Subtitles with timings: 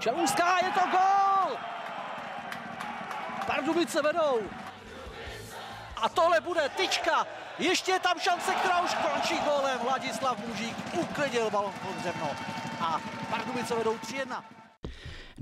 [0.00, 1.58] Čelůská, je to gol!
[3.46, 4.40] Pardubice vedou.
[5.96, 7.26] A tohle bude tyčka.
[7.58, 9.78] Ještě je tam šance, která už končí gólem.
[9.78, 12.30] Vladislav Mužík uklidil balon pod zemno.
[12.80, 13.00] A
[13.30, 14.42] Pardubice vedou 3-1.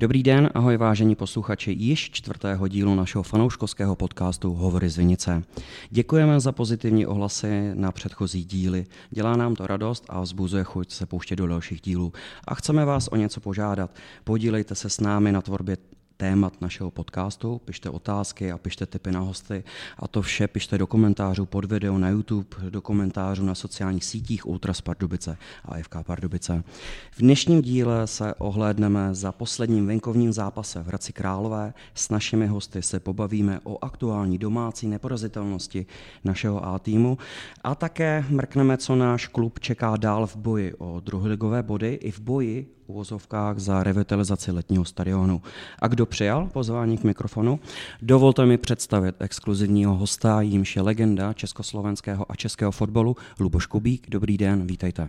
[0.01, 5.43] Dobrý den, ahoj vážení posluchači již čtvrtého dílu našeho fanouškovského podcastu Hovory z Vinice.
[5.91, 8.87] Děkujeme za pozitivní ohlasy na předchozí díly.
[9.11, 12.13] Dělá nám to radost a vzbuzuje chuť se pouštět do dalších dílů.
[12.45, 13.91] A chceme vás o něco požádat.
[14.25, 15.77] Podílejte se s námi na tvorbě
[16.19, 19.65] témat našeho podcastu, pište otázky a pište tipy na hosty
[19.99, 24.47] a to vše pište do komentářů pod video na YouTube, do komentářů na sociálních sítích
[24.47, 26.65] Ultras Pardubice a FK Pardubice.
[27.11, 31.75] V dnešním díle se ohlédneme za posledním venkovním zápase v Hradci Králové.
[31.95, 35.87] S našimi hosty se pobavíme o aktuální domácí neporazitelnosti
[36.25, 37.19] našeho A týmu
[37.65, 42.21] a také mrkneme, co náš klub čeká dál v boji o druholigové body i v
[42.21, 45.43] boji uvozovkách za revitalizaci letního stadionu.
[45.79, 47.61] A kdo přijal pozvání k mikrofonu?
[48.03, 54.11] Dovolte mi představit exkluzivního hosta, jímž je legenda československého a českého fotbalu Luboš Kubík.
[54.11, 55.09] Dobrý den, vítejte.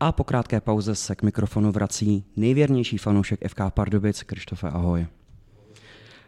[0.00, 5.06] A po krátké pauze se k mikrofonu vrací nejvěrnější fanoušek FK Pardubic, Krištofe, ahoj.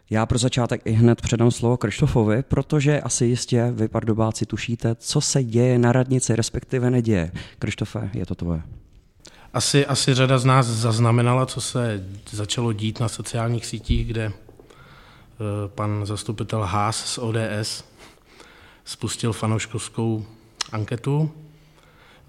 [0.09, 5.21] Já pro začátek i hned předám slovo Krištofovi, protože asi jistě vy pardubáci tušíte, co
[5.21, 7.31] se děje na radnici, respektive neděje.
[7.59, 8.61] Krištofe, je to tvoje.
[9.53, 14.33] Asi, asi řada z nás zaznamenala, co se začalo dít na sociálních sítích, kde eh,
[15.67, 17.83] pan zastupitel Haas z ODS
[18.85, 20.25] spustil fanouškovskou
[20.71, 21.31] anketu,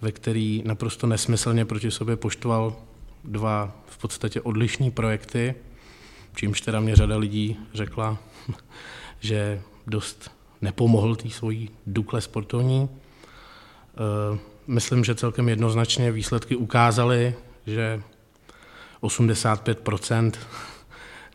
[0.01, 2.77] ve který naprosto nesmyslně proti sobě poštoval
[3.25, 5.55] dva v podstatě odlišní projekty,
[6.35, 8.19] čímž teda mě řada lidí řekla,
[9.21, 12.89] že dost nepomohl té svojí dukle sportovní.
[14.67, 17.35] Myslím, že celkem jednoznačně výsledky ukázaly,
[17.67, 18.03] že
[19.03, 20.33] 85%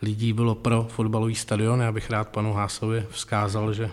[0.02, 1.82] lidí bylo pro fotbalový stadion.
[1.82, 3.90] Já bych rád panu Hásovi vzkázal, že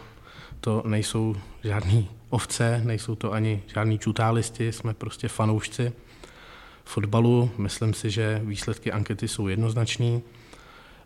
[0.61, 5.93] to nejsou žádní ovce, nejsou to ani žádní čutálisti, jsme prostě fanoušci
[6.85, 7.51] fotbalu.
[7.59, 10.23] Myslím si, že výsledky ankety jsou jednoznační.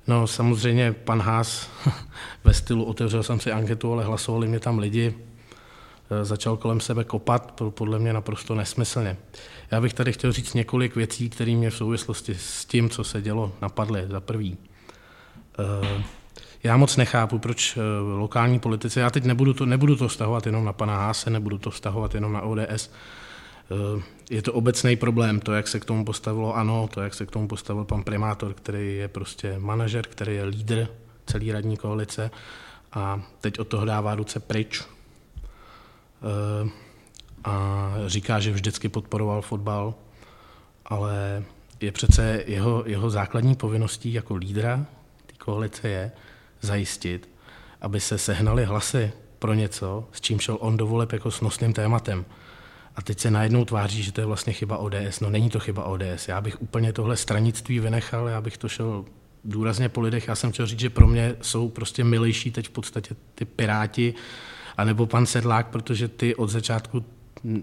[0.06, 1.70] No samozřejmě pan Hás
[2.44, 5.14] ve stylu otevřel jsem si anketu, ale hlasovali mě tam lidi,
[6.22, 9.16] začal kolem sebe kopat, podle mě naprosto nesmyslně.
[9.70, 13.22] Já bych tady chtěl říct několik věcí, které mě v souvislosti s tím, co se
[13.22, 14.06] dělo, napadly.
[14.08, 14.56] Za prvý,
[15.58, 16.02] eh,
[16.62, 17.80] já moc nechápu, proč eh,
[18.18, 21.70] lokální politici, já teď nebudu to, nebudu to vztahovat jenom na pana Háse, nebudu to
[21.70, 22.90] vztahovat jenom na ODS,
[24.30, 27.30] je to obecný problém, to, jak se k tomu postavilo ANO, to, jak se k
[27.30, 30.88] tomu postavil pan primátor, který je prostě manažer, který je lídr
[31.26, 32.30] celé radní koalice
[32.92, 34.97] a teď od toho dává ruce pryč, Eh,
[37.44, 39.94] a říká, že vždycky podporoval fotbal,
[40.86, 41.44] ale
[41.80, 44.86] je přece jeho, jeho základní povinností jako lídra
[45.26, 46.12] té koalice je
[46.60, 47.28] zajistit,
[47.80, 51.72] aby se sehnaly hlasy pro něco, s čím šel on do voleb jako s nosným
[51.72, 52.24] tématem.
[52.96, 55.20] A teď se najednou tváří, že to je vlastně chyba ODS.
[55.20, 56.28] No není to chyba ODS.
[56.28, 59.04] Já bych úplně tohle stranictví vynechal, já bych to šel
[59.44, 60.28] důrazně po lidech.
[60.28, 64.14] Já jsem chtěl říct, že pro mě jsou prostě milejší teď v podstatě ty piráti,
[64.78, 67.04] anebo pan Sedlák, protože ty od začátku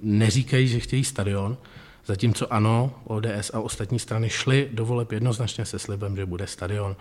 [0.01, 1.57] neříkají, že chtějí stadion,
[2.05, 6.95] zatímco ano, ODS a ostatní strany šly do voleb jednoznačně se slibem, že bude stadion.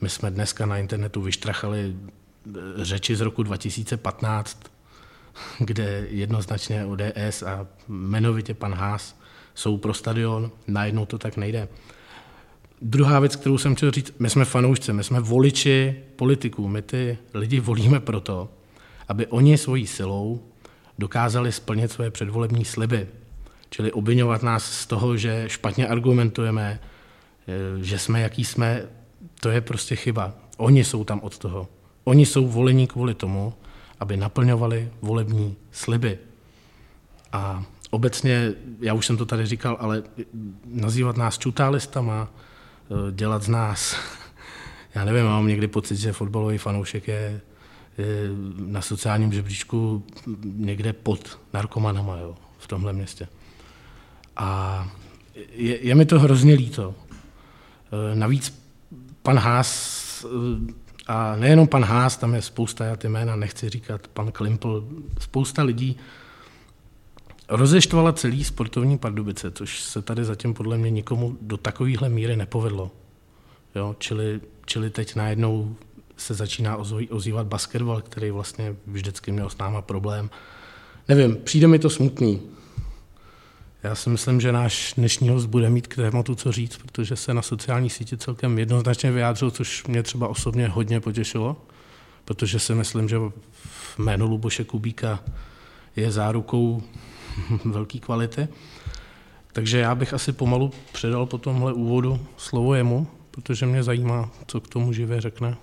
[0.00, 4.62] My jsme dneska na internetu vyštrachali e, řeči z roku 2015,
[5.58, 9.20] kde jednoznačně ODS a jmenovitě pan Haas
[9.54, 11.68] jsou pro stadion, najednou to tak nejde.
[12.82, 17.18] Druhá věc, kterou jsem chtěl říct, my jsme fanoušci, my jsme voliči politiků, my ty
[17.34, 18.48] lidi volíme proto,
[19.12, 20.40] aby oni svojí silou
[20.98, 23.08] dokázali splnit své předvolební sliby.
[23.70, 28.88] Čili obvinovat nás z toho, že špatně argumentujeme, eh, že jsme, jaký jsme,
[29.40, 30.32] to je prostě chyba.
[30.56, 31.68] Oni jsou tam od toho.
[32.04, 33.54] Oni jsou volení kvůli tomu,
[34.00, 36.18] aby naplňovali volební sliby.
[37.32, 40.02] A obecně, já už jsem to tady říkal, ale
[40.64, 43.96] nazývat nás čutálistama, eh, dělat z nás,
[44.94, 47.40] já nevím, mám někdy pocit, že fotbalový fanoušek je
[48.56, 50.04] na sociálním žebříčku
[50.42, 53.28] někde pod narkomanama jo, v tomhle městě.
[54.36, 54.88] A
[55.52, 56.94] je, je mi to hrozně líto.
[58.12, 58.62] E, navíc
[59.22, 60.28] pan Haas, e,
[61.06, 64.88] a nejenom pan Haas, tam je spousta, já ty jména nechci říkat, pan Klimpl,
[65.20, 65.96] spousta lidí
[67.48, 72.90] rozeštvala celý sportovní Pardubice, což se tady zatím podle mě nikomu do takovéhle míry nepovedlo.
[73.74, 75.76] Jo, čili, čili teď najednou
[76.22, 76.76] se začíná
[77.10, 80.30] ozývat basketbal, který vlastně vždycky měl s náma problém.
[81.08, 82.40] Nevím, přijde mi to smutný.
[83.82, 87.34] Já si myslím, že náš dnešní host bude mít k tématu co říct, protože se
[87.34, 91.56] na sociální síti celkem jednoznačně vyjádřil, což mě třeba osobně hodně potěšilo,
[92.24, 93.16] protože si myslím, že
[93.98, 95.20] jméno Luboše Kubíka
[95.96, 96.82] je zárukou
[97.64, 98.48] velké kvality.
[99.52, 104.60] Takže já bych asi pomalu předal po tomhle úvodu slovo jemu, protože mě zajímá, co
[104.60, 105.56] k tomu živě řekne.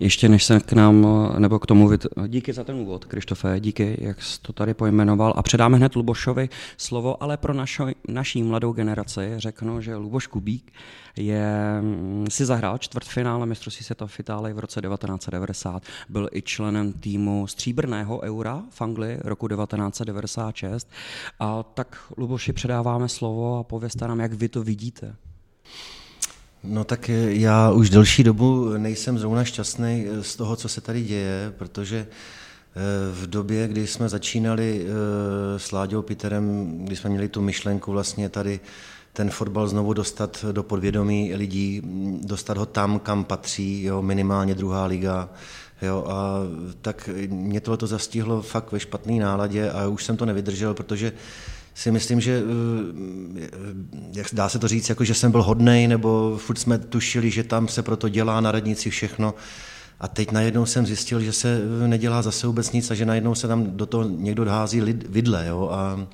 [0.00, 1.06] Ještě než se k nám,
[1.38, 1.90] nebo k tomu,
[2.26, 5.34] díky za ten úvod, Krištofe, díky, jak jsi to tady pojmenoval.
[5.36, 10.72] A předáme hned Lubošovi slovo, ale pro našo, naší mladou generaci řeknu, že Luboš Kubík
[11.16, 15.82] je, mm, si zahrál čtvrtfinále mistrovství světa v Itálii v roce 1990.
[16.08, 20.90] Byl i členem týmu stříbrného eura v Anglii roku 1996.
[21.40, 25.16] A tak Luboši předáváme slovo a povězte nám, jak vy to vidíte.
[26.64, 31.52] No tak já už delší dobu nejsem zrovna šťastný z toho, co se tady děje,
[31.58, 32.80] protože eh,
[33.12, 38.28] v době, kdy jsme začínali eh, s Láďou Peterem, kdy jsme měli tu myšlenku vlastně
[38.28, 38.60] tady
[39.12, 41.82] ten fotbal znovu dostat do podvědomí lidí,
[42.22, 45.28] dostat ho tam, kam patří, jo, minimálně druhá liga,
[45.82, 46.38] Jo, a
[46.82, 51.12] tak mě tohle zastihlo fakt ve špatné náladě a už jsem to nevydržel, protože
[51.74, 53.48] si myslím, že eh,
[54.12, 57.44] jak dá se to říct, jako že jsem byl hodnej, nebo furt jsme tušili, že
[57.44, 59.34] tam se proto dělá na radnici všechno.
[60.00, 63.48] A teď najednou jsem zjistil, že se nedělá zase vůbec nic a že najednou se
[63.48, 65.46] tam do toho někdo hází vidle.
[65.46, 65.68] Jo?
[65.72, 66.06] A,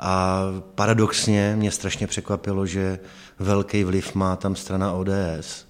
[0.00, 0.42] a
[0.74, 2.98] paradoxně mě strašně překvapilo, že
[3.38, 5.66] velký vliv má tam strana ODS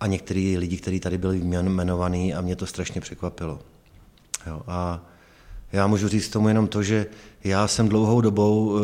[0.00, 3.60] a některý lidi, kteří tady byli jmenovaní a mě to strašně překvapilo.
[4.46, 4.62] Jo?
[4.66, 5.00] A
[5.72, 7.06] já můžu říct tomu jenom to, že
[7.44, 8.80] já jsem dlouhou dobou eh,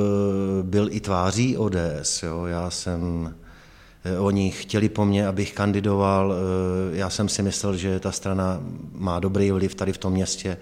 [0.63, 2.23] byl i tváří ODS.
[2.23, 2.45] Jo.
[2.45, 3.35] Já jsem,
[4.05, 6.35] eh, oni chtěli po mně, abych kandidoval.
[6.35, 8.61] Eh, já jsem si myslel, že ta strana
[8.93, 10.57] má dobrý vliv tady v tom městě.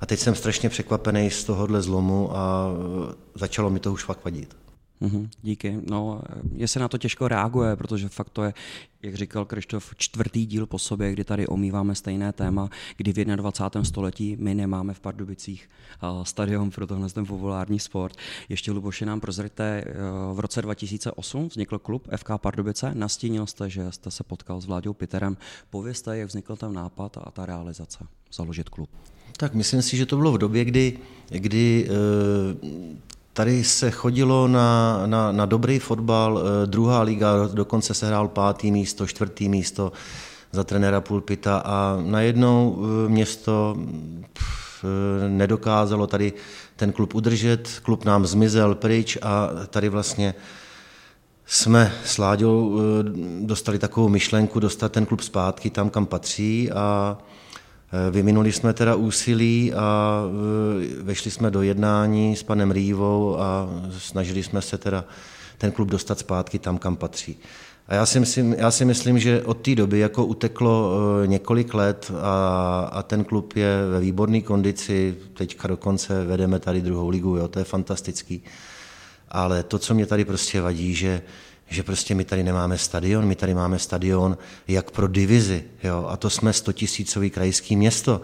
[0.00, 2.68] A teď jsem strašně překvapený z tohohle zlomu a
[3.34, 4.56] začalo mi to už fakt vadit.
[5.02, 5.78] Mm-hmm, díky.
[5.90, 6.20] No,
[6.52, 8.54] je se na to těžko reaguje, protože fakt to je,
[9.02, 13.84] jak říkal Krištof, čtvrtý díl po sobě, kdy tady omýváme stejné téma, kdy v 21.
[13.84, 15.70] století my nemáme v Pardubicích
[16.22, 18.16] stadion pro tohle ten populární sport.
[18.48, 19.94] Ještě Luboši nám prozřete, e,
[20.34, 24.92] v roce 2008 vznikl klub FK Pardubice, nastínil jste, že jste se potkal s Vláďou
[24.92, 25.36] Piterem.
[25.70, 28.90] Povězte, jak vznikl ten nápad a ta realizace, založit klub.
[29.36, 30.98] Tak myslím si, že to bylo v době, kdy,
[31.28, 38.06] kdy e, Tady se chodilo na, na, na dobrý fotbal, eh, druhá liga, dokonce se
[38.06, 39.92] hrál pátý místo, čtvrtý místo
[40.52, 46.32] za trenéra Pulpita a najednou eh, město eh, nedokázalo tady
[46.76, 50.34] ten klub udržet, klub nám zmizel pryč a tady vlastně
[51.46, 52.80] jsme s Láďou
[53.40, 57.18] dostali takovou myšlenku dostat ten klub zpátky tam, kam patří a
[58.10, 63.68] vyvinuli jsme teda úsilí a eh, vešli jsme do jednání s panem Rývou a
[63.98, 65.04] snažili jsme se teda
[65.58, 67.38] ten klub dostat zpátky tam, kam patří.
[67.88, 70.92] A já si myslím, já si myslím že od té doby jako uteklo
[71.22, 76.80] eh, několik let a, a ten klub je ve výborné kondici, teďka dokonce vedeme tady
[76.80, 78.42] druhou ligu, jo, to je fantastický.
[79.28, 81.22] Ale to, co mě tady prostě vadí, že
[81.68, 86.16] že prostě my tady nemáme stadion, my tady máme stadion jak pro divizi, jo, a
[86.16, 88.20] to jsme 100 tisícový krajský město.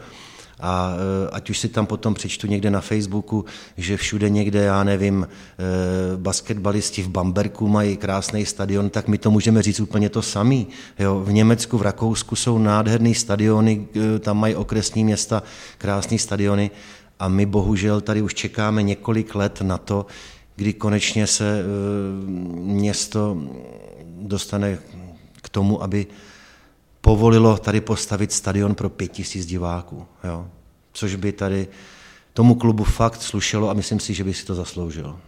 [0.61, 3.45] A e, ať už si tam potom přečtu někde na Facebooku,
[3.77, 9.31] že všude někde, já nevím, e, basketbalisti v Bamberku mají krásný stadion, tak my to
[9.31, 10.67] můžeme říct úplně to samý.
[10.99, 15.43] Jo, v Německu, v Rakousku jsou nádherný stadiony, e, tam mají okresní města
[15.79, 16.71] krásné stadiony
[17.19, 20.07] a my bohužel tady už čekáme několik let na to,
[20.57, 21.65] kdy konečně se eh,
[22.61, 23.37] město
[24.05, 24.79] dostane
[25.43, 26.07] k tomu, aby
[27.01, 30.07] povolilo tady postavit stadion pro pět tisíc diváků.
[30.25, 30.49] Jo?
[30.93, 31.69] Což by tady
[32.33, 35.19] tomu klubu fakt slušelo a myslím si, že by si to zasloužil.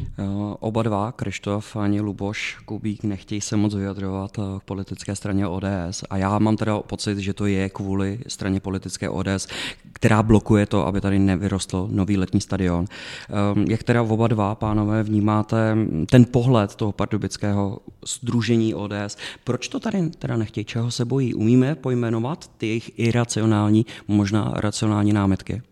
[0.00, 0.24] Eh,
[0.60, 6.04] oba dva, Krištof ani Luboš Kubík, nechtějí se moc vyjadřovat k eh, politické straně ODS
[6.10, 9.48] a já mám teda pocit, že to je kvůli straně politické ODS,
[9.92, 12.84] která blokuje to, aby tady nevyrostl nový letní stadion.
[13.28, 15.76] Ehm, jak teda oba dva, pánové, vnímáte
[16.10, 19.16] ten pohled toho pardubického združení ODS?
[19.44, 20.64] Proč to tady teda nechtějí?
[20.64, 21.34] Čeho se bojí?
[21.34, 25.62] Umíme pojmenovat ty jejich iracionální, možná racionální námitky?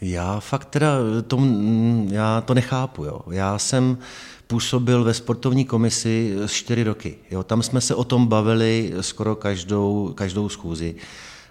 [0.00, 0.92] Já fakt teda
[1.26, 1.38] to,
[2.10, 3.04] já to nechápu.
[3.04, 3.20] Jo.
[3.30, 3.98] Já jsem
[4.46, 7.18] působil ve sportovní komisi čtyři roky.
[7.30, 7.42] Jo.
[7.42, 10.94] Tam jsme se o tom bavili skoro každou, každou schůzi.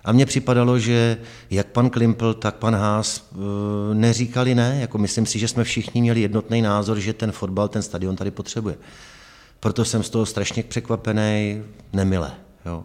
[0.03, 1.17] A mně připadalo, že
[1.49, 3.37] jak pan Klimpl, tak pan Haas eh,
[3.93, 4.77] neříkali ne.
[4.81, 8.31] Jako myslím si, že jsme všichni měli jednotný názor, že ten fotbal, ten stadion tady
[8.31, 8.75] potřebuje.
[9.59, 11.63] Proto jsem z toho strašně překvapený,
[11.93, 12.31] nemile.
[12.65, 12.83] Jo.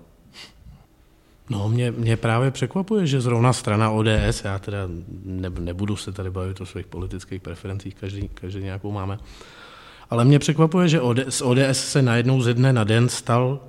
[1.51, 4.79] No, mě, mě právě překvapuje, že zrovna strana ODS, já teda
[5.25, 9.19] ne, nebudu se tady bavit o svých politických preferencích, každý, každý nějakou máme,
[10.11, 13.61] ale mě překvapuje, že z ODS se najednou ze dne na den stal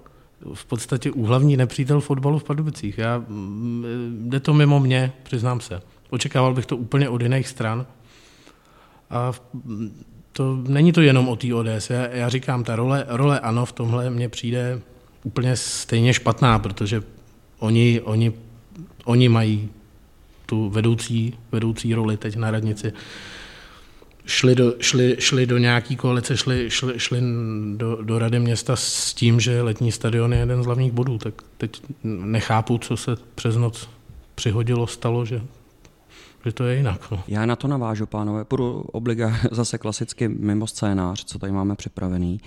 [0.54, 2.98] v podstatě úhlavní nepřítel fotbalu v Pardubicích.
[2.98, 5.82] Já, mm, jde to mimo mě, přiznám se.
[6.10, 7.86] Očekával bych to úplně od jiných stran.
[9.10, 9.32] A
[10.32, 11.90] to není to jenom o té ODS.
[11.90, 14.82] Já, já říkám, ta role, role ANO v tomhle mně přijde
[15.24, 17.02] úplně stejně špatná, protože
[17.64, 18.34] oni, oni,
[19.06, 19.70] oni mají
[20.46, 22.94] tu vedoucí, vedoucí roli teď na radnici.
[24.26, 27.22] Šli do, šli, šli do nějaký koalice, šli, šli, šli
[27.76, 31.18] do, do rady města s tím, že letní stadion je jeden z hlavních bodů.
[31.18, 33.90] Tak teď nechápu, co se přes noc
[34.36, 35.42] přihodilo, stalo, že
[36.46, 37.12] že to je jinak.
[37.12, 37.24] No.
[37.28, 38.46] Já na to navážu, pánové.
[38.46, 42.40] Půjdu obliga zase klasicky mimo scénář, co tady máme připravený.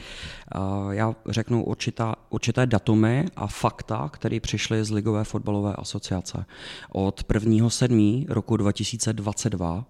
[0.90, 6.44] Já řeknu určitá, určité datumy a fakta, které přišly z Ligové fotbalové asociace.
[6.92, 8.24] Od 1.7.
[8.28, 9.84] roku 2022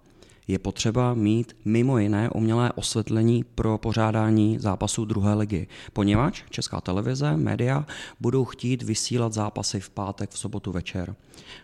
[0.48, 7.36] je potřeba mít mimo jiné umělé osvětlení pro pořádání zápasů druhé ligy, poněvadž Česká televize,
[7.36, 7.86] média
[8.20, 11.14] budou chtít vysílat zápasy v pátek, v sobotu večer.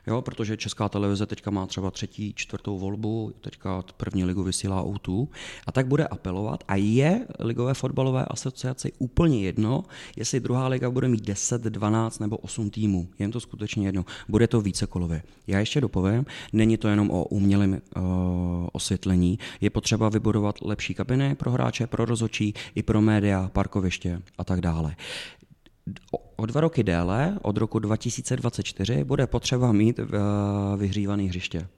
[0.07, 5.29] Jo, protože Česká televize teďka má třeba třetí, čtvrtou volbu, teďka první ligu vysílá O2
[5.67, 9.85] a tak bude apelovat a je Ligové fotbalové asociaci úplně jedno,
[10.17, 13.09] jestli druhá liga bude mít 10, 12 nebo 8 týmů.
[13.19, 14.05] Je to skutečně jedno.
[14.29, 15.23] Bude to více kolově.
[15.47, 18.03] Já ještě dopovím, není to jenom o umělém uh,
[18.73, 24.45] osvětlení, je potřeba vybudovat lepší kabiny pro hráče, pro rozočí, i pro média, parkoviště a
[24.45, 24.97] tak dále.
[26.37, 30.07] O dva roky déle, od roku 2024, bude potřeba mít uh,
[30.76, 31.69] vyhřívané hřiště.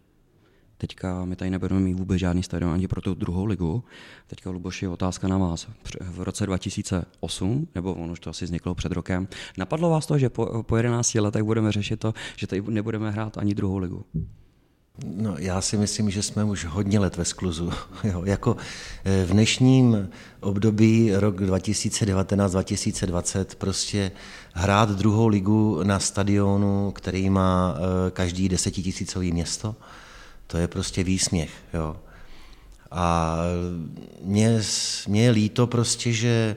[0.78, 3.84] Teďka my tady nebudeme mít vůbec žádný stadion ani pro tu druhou ligu.
[4.26, 5.68] Teďka, Luboši, otázka na vás.
[6.00, 10.30] V roce 2008, nebo ono už to asi vzniklo před rokem, napadlo vás to, že
[10.30, 14.04] po, po 11 letech budeme řešit to, že tady nebudeme hrát ani druhou ligu?
[15.02, 17.72] No, já si myslím, že jsme už hodně let ve skluzu.
[18.04, 18.56] Jo, jako
[19.04, 20.08] eh, v dnešním
[20.40, 24.12] období rok 2019-2020 prostě
[24.52, 29.76] hrát druhou ligu na stadionu, který má eh, každý desetitisícový město,
[30.46, 31.50] to je prostě výsměch.
[31.74, 31.96] Jo.
[32.90, 33.38] A
[34.22, 34.60] mě,
[35.08, 36.56] mě je líto prostě, že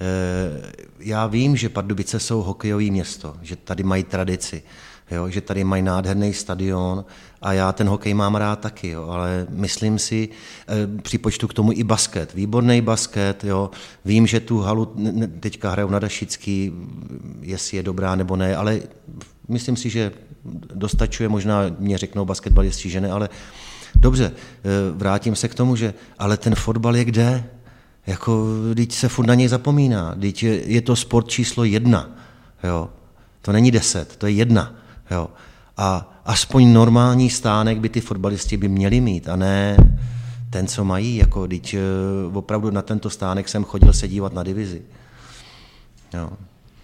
[0.00, 4.62] eh, já vím, že Pardubice jsou hokejové město, že tady mají tradici,
[5.10, 7.04] jo, že tady mají nádherný stadion
[7.42, 10.28] a já ten hokej mám rád taky, jo, ale myslím si,
[10.68, 13.70] eh, připočtu k tomu i basket, výborný basket, jo,
[14.04, 14.94] vím, že tu halu
[15.40, 16.72] teďka hrajou na Dašický,
[17.40, 18.80] jestli je dobrá nebo ne, ale
[19.48, 20.12] myslím si, že
[20.74, 23.28] dostačuje, možná mě řeknou basketbalisti, že ne, ale
[23.94, 27.44] dobře, eh, vrátím se k tomu, že ale ten fotbal je kde?
[28.06, 32.10] Jako, teď se furt na něj zapomíná, teď je, je to sport číslo jedna,
[32.64, 32.90] jo.
[33.42, 34.74] To není deset, to je jedna,
[35.10, 35.28] jo.
[35.76, 39.76] A aspoň normální stánek by ty fotbalisti by měli mít, a ne
[40.50, 41.78] ten, co mají, jako teď eh,
[42.32, 44.82] opravdu na tento stánek jsem chodil se dívat na divizi.
[46.14, 46.30] Jo.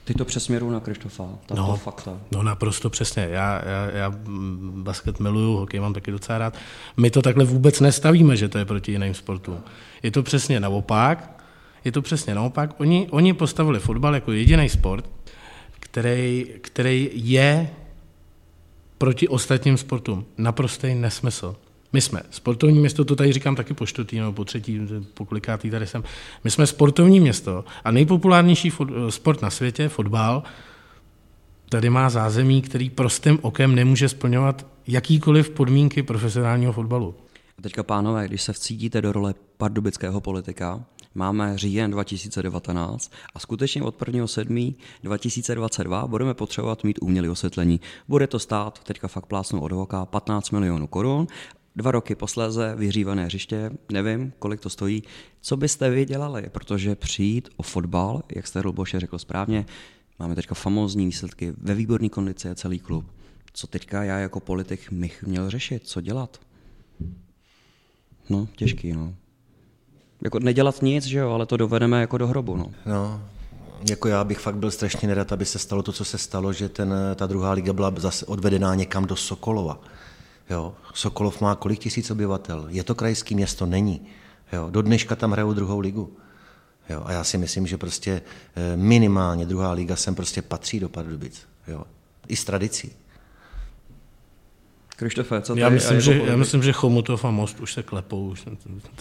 [0.04, 2.18] Ty to přesměru na Krištofa, no, fakta.
[2.32, 3.28] No naprosto přesně.
[3.30, 4.14] Já, já, já
[4.60, 6.54] basket miluju, hokej mám taky docela rád.
[6.96, 9.58] My to takhle vůbec nestavíme, že to je proti jiným sportům.
[10.02, 11.44] Je to přesně naopak.
[11.84, 12.80] Je to přesně naopak.
[12.80, 15.10] Oni, oni postavili fotbal jako jediný sport,
[15.80, 17.70] který, který je
[19.00, 20.24] proti ostatním sportům.
[20.38, 21.56] Naprostý nesmysl.
[21.92, 24.80] My jsme sportovní město, to tady říkám taky po čtvrtý nebo po třetí,
[25.14, 26.04] po kolikátý tady jsem.
[26.44, 28.72] My jsme sportovní město a nejpopulárnější
[29.08, 30.42] sport na světě, fotbal,
[31.68, 37.14] tady má zázemí, který prostým okem nemůže splňovat jakýkoliv podmínky profesionálního fotbalu.
[37.58, 43.82] A teďka, pánové, když se vcítíte do role pardubického politika, máme říjen 2019 a skutečně
[43.82, 44.74] od 1.7.
[45.02, 47.80] 2022 budeme potřebovat mít umělé osvětlení.
[48.08, 51.26] Bude to stát, teďka fakt plásnou od voka, 15 milionů korun
[51.76, 55.02] Dva roky posléze vyhřívané hřiště, nevím, kolik to stojí.
[55.40, 56.48] Co byste vy dělali?
[56.52, 59.66] Protože přijít o fotbal, jak jste Luboše řekl správně,
[60.18, 63.06] máme teďka famózní výsledky, ve výborné kondici je celý klub.
[63.52, 65.86] Co teďka já jako politik bych měl řešit?
[65.86, 66.40] Co dělat?
[68.28, 69.14] No, těžký, no.
[70.22, 72.66] Jako nedělat nic, že jo, ale to dovedeme jako do hrobu, no.
[72.86, 73.22] No,
[73.90, 76.68] jako já bych fakt byl strašně nerad, aby se stalo to, co se stalo, že
[76.68, 79.80] ten, ta druhá liga byla zase odvedená někam do Sokolova.
[80.50, 80.74] Jo.
[80.94, 82.66] Sokolov má kolik tisíc obyvatel?
[82.68, 83.66] Je to krajské město?
[83.66, 84.06] Není.
[84.52, 84.70] Jo.
[84.70, 86.12] Do dneška tam hrajou druhou ligu.
[86.88, 87.02] Jo.
[87.04, 88.22] A já si myslím, že prostě
[88.56, 91.42] eh, minimálně druhá liga sem prostě patří do Pardubic.
[91.68, 91.84] Jo.
[92.28, 92.92] I s tradicí.
[95.00, 98.28] Krištofe, co já myslím, že, já myslím, že Chomutov a Most už se klepou.
[98.28, 98.44] Už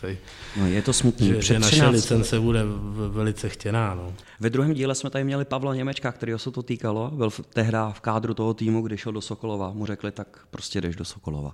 [0.02, 0.18] tady,
[0.60, 1.28] no, je to smutný.
[1.28, 2.64] Že, že naše licence bude
[3.10, 3.96] velice chtěná.
[3.96, 4.14] No.
[4.40, 7.12] Ve druhém díle jsme tady měli Pavla Němečka, který se to týkalo.
[7.12, 9.72] Byl tehdy v kádru toho týmu, když šel do Sokolova.
[9.72, 11.52] Mu řekli, tak prostě jdeš do Sokolova.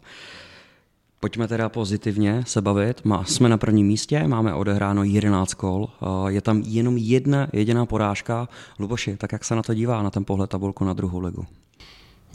[1.19, 3.05] Pojďme teda pozitivně se bavit.
[3.05, 5.89] Má, jsme na prvním místě, máme odehráno 11 kol,
[6.27, 8.49] je tam jenom jedna jediná porážka.
[8.79, 11.45] Luboši, tak jak se na to dívá, na ten pohled tabulku na druhou ligu?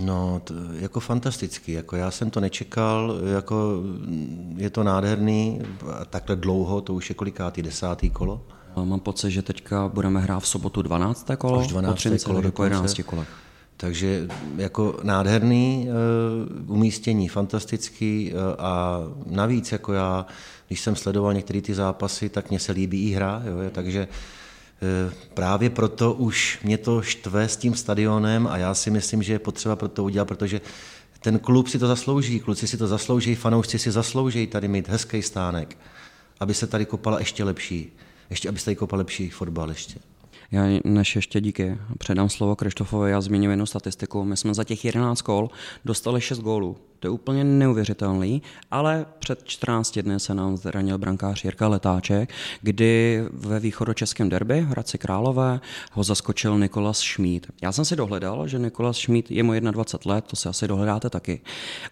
[0.00, 3.82] No, to, jako fantastický, jako já jsem to nečekal, jako
[4.56, 5.60] je to nádherný,
[6.10, 8.42] takhle dlouho, to už je kolikátý, desátý kolo.
[8.84, 11.30] Mám pocit, že teďka budeme hrát v sobotu 12.
[11.38, 11.92] kolo, Až 12.
[11.92, 13.28] po 30 kolo do 11 kolech.
[13.76, 15.88] Takže jako nádherný
[16.66, 20.26] uh, umístění, fantastický uh, a navíc jako já,
[20.68, 24.14] když jsem sledoval některé ty zápasy, tak mně se líbí i hra, jo, takže uh,
[25.34, 29.38] právě proto už mě to štve s tím stadionem a já si myslím, že je
[29.38, 30.60] potřeba pro to udělat, protože
[31.20, 35.22] ten klub si to zaslouží, kluci si to zaslouží, fanoušci si zaslouží tady mít hezký
[35.22, 35.78] stánek,
[36.40, 37.92] aby se tady kopala ještě lepší,
[38.30, 40.00] ještě, aby se tady kopal lepší fotbal ještě.
[40.52, 44.24] Já než ještě díky předám slovo Krištofovi, já zmíním jednu statistiku.
[44.24, 45.50] My jsme za těch 11 kol
[45.84, 46.76] dostali 6 gólů.
[47.00, 52.30] To je úplně neuvěřitelný, ale před 14 dny se nám zranil brankář Jirka Letáček,
[52.62, 55.60] kdy ve východočeském derby Hradci Králové
[55.92, 57.46] ho zaskočil Nikolas Šmíd.
[57.62, 61.10] Já jsem si dohledal, že Nikolas Šmíd je mu 21 let, to si asi dohledáte
[61.10, 61.40] taky.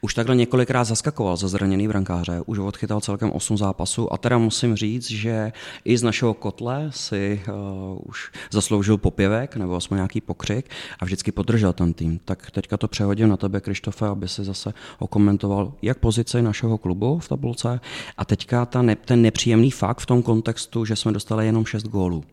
[0.00, 4.76] Už takhle několikrát zaskakoval za zraněný brankáře, už odchytal celkem 8 zápasů a teda musím
[4.76, 5.52] říct, že
[5.84, 11.32] i z našeho kotle si uh, už zasloužil popěvek nebo aspoň nějaký pokřik a vždycky
[11.32, 12.20] podržel ten tým.
[12.24, 17.18] Tak teďka to přehodím na tebe, Krištofe, aby si zase okomentoval jak pozici našeho klubu
[17.18, 17.80] v tabulce
[18.16, 21.82] a teďka ta ne, ten nepříjemný fakt v tom kontextu, že jsme dostali jenom 6
[21.82, 22.24] gólů.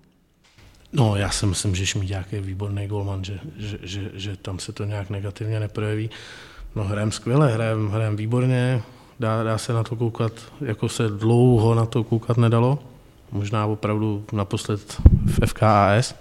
[0.94, 4.72] No, já si myslím, že Šmíďák je výborný golman, že, že, že, že tam se
[4.72, 6.10] to nějak negativně neprojeví.
[6.76, 8.82] No, hrajeme skvěle, hrajeme hrajem výborně,
[9.20, 10.32] dá, dá se na to koukat,
[10.62, 12.80] jako se dlouho na to koukat nedalo.
[13.32, 16.16] Možná opravdu naposled v FKAS.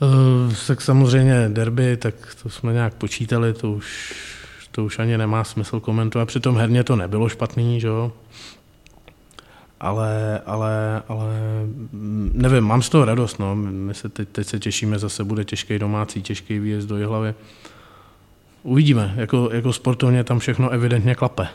[0.00, 4.14] Uh, tak samozřejmě derby, tak to jsme nějak počítali, to už
[4.70, 6.26] to už ani nemá smysl komentovat.
[6.26, 8.12] Přitom herně to nebylo špatný, že jo?
[9.80, 11.34] Ale, ale, ale
[12.32, 13.56] nevím, mám z toho radost, no.
[13.56, 17.34] My se teď, teď se těšíme, zase bude těžký domácí, těžký výjezd do Jihlavy.
[18.62, 21.48] Uvidíme, jako, jako sportovně tam všechno evidentně klape.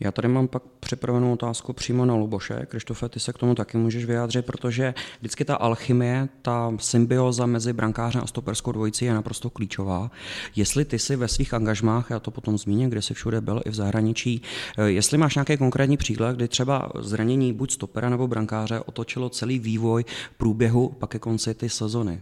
[0.00, 2.66] Já tady mám pak připravenou otázku přímo na Luboše.
[2.68, 7.72] Krištofe, ty se k tomu taky můžeš vyjádřit, protože vždycky ta alchymie, ta symbioza mezi
[7.72, 10.10] brankářem a stoperskou dvojicí je naprosto klíčová.
[10.56, 13.70] Jestli ty si ve svých angažmách, já to potom zmíním, kde jsi všude byl i
[13.70, 14.42] v zahraničí,
[14.78, 19.58] eh, jestli máš nějaký konkrétní příklad, kdy třeba zranění buď stopera nebo brankáře otočilo celý
[19.58, 20.04] vývoj
[20.36, 22.20] průběhu pak ke konci ty sezony.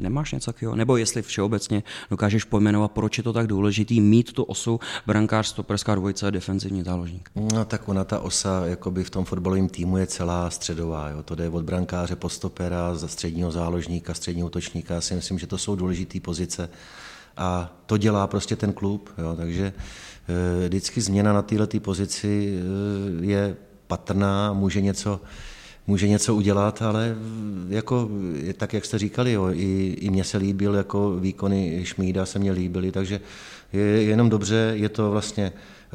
[0.00, 0.76] Nemáš něco takového?
[0.76, 5.94] Nebo jestli všeobecně dokážeš pojmenovat, proč je to tak důležitý mít tu osu brankář, stoperská
[5.94, 7.30] dvojice a defenzivní záložník?
[7.34, 11.08] No tak ona ta osa jakoby v tom fotbalovém týmu je celá středová.
[11.08, 11.22] Jo.
[11.22, 14.94] To jde od brankáře po stopera, za středního záložníka, středního útočníka.
[14.94, 16.70] Já si myslím, že to jsou důležité pozice
[17.36, 19.10] a to dělá prostě ten klub.
[19.18, 19.36] Jo.
[19.36, 19.72] Takže
[20.64, 22.58] e, vždycky změna na této pozici
[23.22, 25.20] e, je patrná, může něco
[25.86, 27.16] může něco udělat, ale
[27.68, 28.08] jako,
[28.56, 32.52] tak, jak jste říkali, jo, i, i mně se líbil, jako výkony Šmída se mně
[32.52, 33.20] líbily, takže
[33.72, 35.52] je jenom dobře, je to vlastně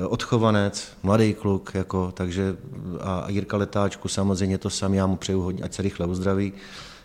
[0.08, 2.58] odchovanec, mladý kluk, jako, takže
[3.02, 6.54] a Jirka Letáčku samozřejmě to sami, já mu přeju hodně, ať se rychle uzdraví.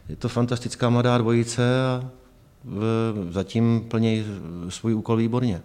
[0.09, 2.11] Je to fantastická mladá dvojice a
[3.31, 4.25] zatím plní
[4.69, 5.63] svůj úkol výborně.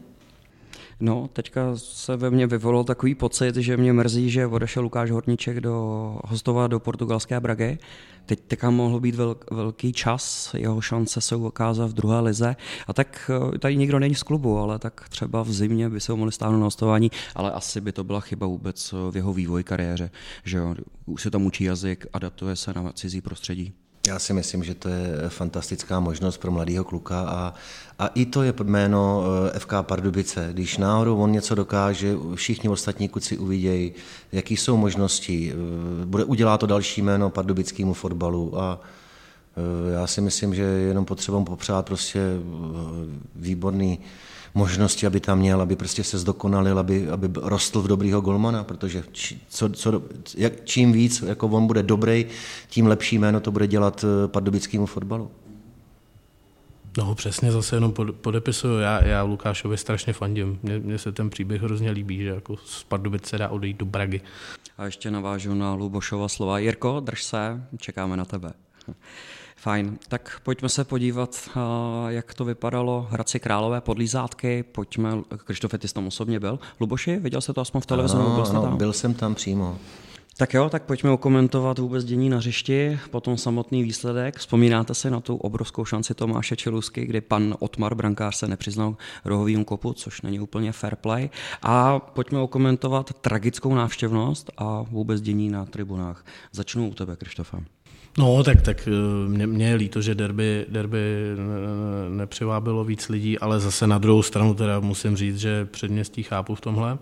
[1.02, 5.60] No, teďka se ve mně vyvolal takový pocit, že mě mrzí, že odešel Lukáš Horníček
[5.60, 7.78] do hostova do portugalské Bragy.
[8.26, 12.56] Teď teďka mohl být velk, velký čas, jeho šance se ukázat v druhé lize.
[12.88, 16.12] A tak eh, tady nikdo není z klubu, ale tak třeba v zimě by se
[16.12, 19.64] ho mohli stáhnout na hostování, ale asi by to byla chyba vůbec v jeho vývoji
[19.64, 20.12] kariéře,
[20.44, 23.74] že jo, už se tam učí jazyk, adaptuje se na cizí prostředí.
[24.10, 27.54] Já si myslím, že to je fantastická možnost pro mladého kluka a,
[28.00, 29.24] a i to je jméno
[29.56, 30.50] eh, FK Pardubice.
[30.54, 33.92] Když náhodou on něco dokáže, všichni ostatní kluci uvidějí,
[34.32, 35.54] jaký jsou možnosti.
[35.54, 41.06] Eh, bude, udělá to další jméno pardubickému fotbalu a eh, já si myslím, že jenom
[41.06, 42.20] potřebujeme popřát prostě
[43.36, 44.00] výborný
[44.54, 49.04] možnosti, aby tam měl, aby prostě se zdokonalil, aby, aby rostl v dobrýho golmana, protože
[49.12, 50.02] či, co, co,
[50.38, 52.26] jak, čím víc jako on bude dobrý,
[52.70, 55.32] tím lepší jméno to bude dělat eh, pardubickému fotbalu.
[56.98, 58.80] No přesně, zase jenom podepisuju.
[58.80, 60.60] Já, já Lukášovi strašně fandím.
[60.64, 63.86] Mně, mně se ten příběh hrozně líbí, že jako z Pardubic se dá odejít do
[63.86, 64.22] Bragy.
[64.78, 66.60] A ještě navážu na Lubošova slova.
[66.60, 68.54] Jirko, drž se, čekáme na tebe.
[69.62, 71.50] Fajn, tak pojďme se podívat,
[72.08, 74.64] jak to vypadalo Hradci Králové podlízátky.
[74.64, 76.60] Pojďme, Krištofe, ty jsi tam osobně byl.
[76.80, 78.16] Luboši, viděl jsi to aspoň v televizi?
[78.16, 78.78] Ano, byl, ano, tam?
[78.78, 79.78] byl jsem tam přímo.
[80.38, 84.38] Tak jo, tak pojďme okomentovat vůbec dění na hřišti, potom samotný výsledek.
[84.38, 88.96] Vzpomínáte si na tu obrovskou šanci Tomáše Čelusky, kdy pan Otmar Brankář se nepřiznal
[89.26, 91.30] rohovým kopu, což není úplně fair play.
[91.62, 96.26] A pojďme okomentovat tragickou návštěvnost a vůbec dění na tribunách.
[96.52, 97.60] Začnu u tebe, Krištofa.
[98.20, 101.00] No, tak, tak eh, mě, mě je líto, že derby, derby
[102.10, 106.62] nepřivábilo víc lidí, ale zase na druhou stranu teda musím říct, že předměstí chápu v
[106.62, 106.98] tomhle.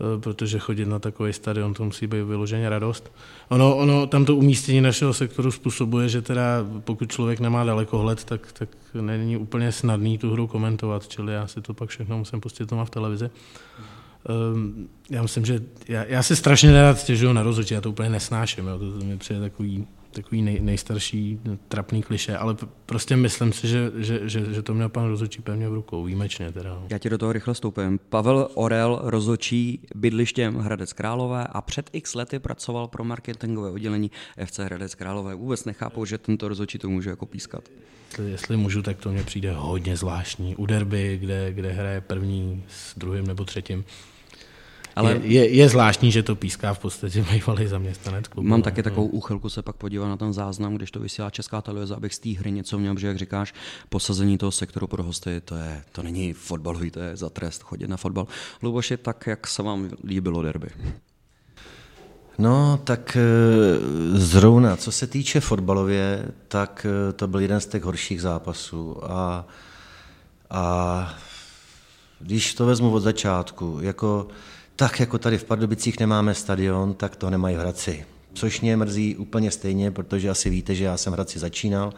[0.00, 3.12] Eh, protože chodit na takový stadion, to musí být vyloženě radost.
[3.48, 8.52] Ono, ono tam to umístění našeho sektoru způsobuje, že teda pokud člověk nemá dalekohled, tak,
[8.52, 8.68] tak
[9.00, 12.84] není úplně snadný tu hru komentovat, čili já si to pak všechno musím pustit doma
[12.84, 13.30] v televizi.
[15.10, 18.66] Já myslím, že já, já si strašně nerad stěžuju na rozhodčí, já to úplně nesnáším,
[18.66, 23.68] jo, to, to mi přijde takový takový nej, nejstarší trapný kliše, ale prostě myslím si,
[23.68, 26.70] že, že, že, že to měl pan rozhodčí pevně v rukou, výjimečně teda.
[26.70, 26.86] No.
[26.90, 28.00] Já ti do toho rychle stoupím.
[28.08, 34.10] Pavel Orel rozhodčí bydlištěm Hradec Králové a před x lety pracoval pro marketingové oddělení
[34.44, 35.34] FC Hradec Králové.
[35.34, 37.68] Vůbec nechápu, že tento rozhodčí to může jako pískat.
[38.08, 40.56] Jestli, jestli můžu, tak to mně přijde hodně zvláštní.
[40.56, 43.84] U derby, kde, kde hraje první s druhým nebo třetím,
[44.96, 48.48] ale je, je, je zvláštní, že to píská v podstatě bývalý zaměstnanec klubu.
[48.48, 51.94] Mám taky takovou úchylku se pak podívat na ten záznam, když to vysílá Česká televize,
[51.94, 53.54] abych z té hry něco měl, že jak říkáš,
[53.88, 57.88] posazení toho sektoru pro hosty, to, je, to není fotbalový, to je za trest chodit
[57.88, 58.26] na fotbal.
[58.62, 60.68] Luboši, tak jak se vám líbilo derby?
[62.38, 63.20] No, tak e,
[64.18, 69.04] zrovna, co se týče fotbalově, tak e, to byl jeden z těch horších zápasů.
[69.04, 69.46] A,
[70.50, 71.14] a
[72.20, 74.28] když to vezmu od začátku, jako
[74.78, 78.04] tak jako tady v Pardubicích nemáme stadion, tak to nemají v Hradci.
[78.32, 81.94] Což mě mrzí úplně stejně, protože asi víte, že já jsem v Hradci začínal,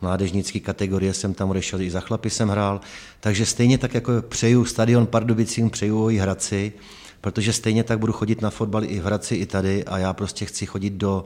[0.00, 2.80] mládežnické kategorie jsem tam odešel, i za chlapy jsem hrál,
[3.20, 6.72] takže stejně tak jako přeju stadion Pardubicím, přeju ho i Hradci,
[7.20, 10.44] protože stejně tak budu chodit na fotbal i v Hradci, i tady a já prostě
[10.44, 11.24] chci chodit do,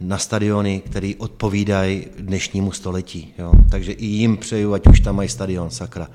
[0.00, 3.34] na stadiony, které odpovídají dnešnímu století.
[3.38, 3.52] Jo.
[3.70, 6.08] Takže i jim přeju, ať už tam mají stadion, sakra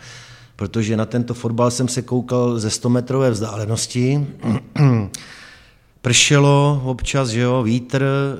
[0.55, 4.27] protože na tento fotbal jsem se koukal ze 100 metrové vzdálenosti.
[6.01, 8.37] Pršelo občas, že jo, vítr eh,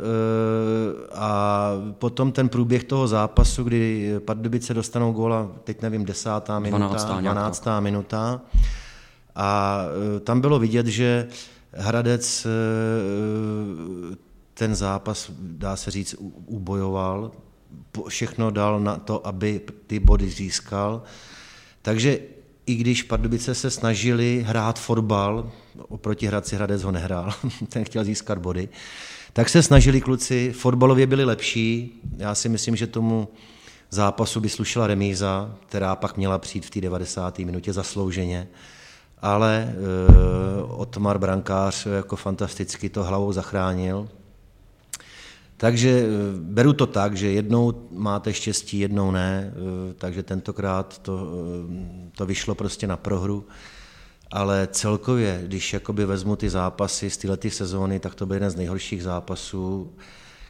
[1.13, 7.21] a potom ten průběh toho zápasu, kdy Pardubice dostanou góla, teď nevím, desátá minuta, 12.
[7.21, 7.65] 12.
[7.79, 8.41] minuta.
[9.35, 9.81] A
[10.15, 11.27] eh, tam bylo vidět, že
[11.71, 14.15] Hradec eh,
[14.53, 17.31] ten zápas, dá se říct, ubojoval,
[18.07, 21.01] všechno dal na to, aby ty body získal.
[21.85, 22.19] Takže
[22.65, 27.33] i když Pardubice se snažili hrát fotbal, oproti Hradci Hradec ho nehrál,
[27.69, 28.69] ten chtěl získat body,
[29.33, 33.27] tak se snažili kluci, fotbalově byli lepší, já si myslím, že tomu
[33.89, 37.39] zápasu by slušela remíza, která pak měla přijít v té 90.
[37.39, 38.47] minutě zaslouženě,
[39.21, 44.09] ale e, Otmar Brankář jako fantasticky to hlavou zachránil,
[45.57, 46.07] takže eh,
[46.39, 52.25] beru to tak, že jednou máte štěstí, jednou ne, eh, takže tentokrát to, eh, to
[52.25, 53.47] vyšlo prostě na prohru.
[54.31, 58.55] Ale celkově, když jakoby vezmu ty zápasy z této sezóny, tak to byl jeden z
[58.55, 59.93] nejhorších zápasů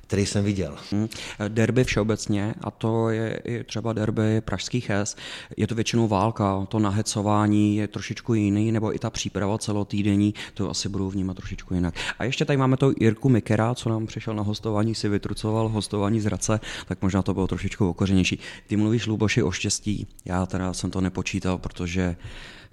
[0.07, 0.75] který jsem viděl.
[0.91, 1.07] Hmm.
[1.47, 5.15] Derby všeobecně, a to je i třeba derby pražských hes,
[5.57, 10.69] je to většinou válka, to nahecování je trošičku jiný, nebo i ta příprava celotýdenní, to
[10.69, 11.93] asi budou vnímat trošičku jinak.
[12.19, 16.19] A ještě tady máme to Jirku Mikera, co nám přišel na hostování, si vytrucoval hostování
[16.19, 18.39] z Hradce, tak možná to bylo trošičku okořenější.
[18.67, 20.07] Ty mluvíš, Luboši, o štěstí.
[20.25, 22.15] Já teda jsem to nepočítal, protože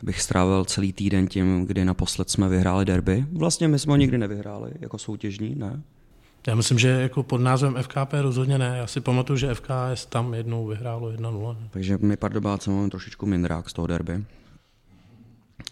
[0.02, 3.26] bych strávil celý týden tím, kdy naposled jsme vyhráli derby.
[3.32, 5.82] Vlastně my jsme ho nikdy nevyhráli jako soutěžní, ne?
[6.46, 8.74] Já myslím, že jako pod názvem FKP rozhodně ne.
[8.78, 11.56] Já si pamatuju, že FKS tam jednou vyhrálo 1-0.
[11.70, 14.24] Takže my Pardubáce máme trošičku mindrák z toho derby.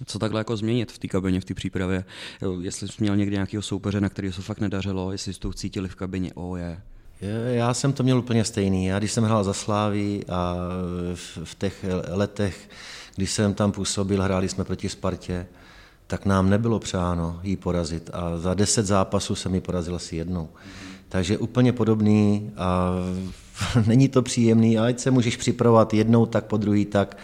[0.06, 2.04] Co takhle jako změnit v té kabině, v té přípravě?
[2.60, 5.88] Jestli jsi měl někdy nějakého soupeře, na který se fakt nedařilo, jestli jsi to cítili
[5.88, 6.80] v kabině, o oh, je.
[7.46, 8.86] Já jsem to měl úplně stejný.
[8.86, 10.56] Já když jsem hrál za Slávy a
[11.44, 12.70] v těch letech,
[13.16, 15.46] když jsem tam působil, hráli jsme proti Spartě,
[16.10, 18.10] tak nám nebylo přáno jí porazit.
[18.12, 20.48] A za deset zápasů jsem ji porazil asi jednou.
[21.08, 22.92] Takže úplně podobný a
[23.86, 27.16] není to příjemný, ale ať se můžeš připravovat jednou tak, po druhý tak,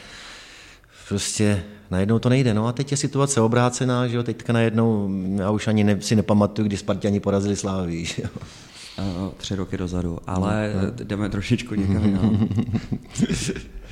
[1.09, 2.55] prostě najednou to nejde.
[2.55, 6.16] No a teď je situace obrácená, že jo, teďka najednou, já už ani ne, si
[6.16, 9.33] nepamatuju, kdy Spartani porazili Slávy, že jo.
[9.37, 11.05] Tři roky dozadu, ale no, no.
[11.05, 12.49] jdeme trošičku někam jinam.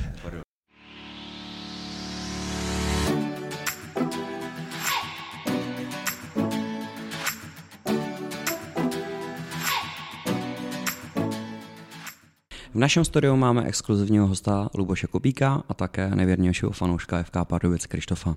[12.74, 18.36] V našem studiu máme exkluzivního hosta Luboše Kubíka a také nejvěrnějšího fanouška FK Pardubic Krištofa.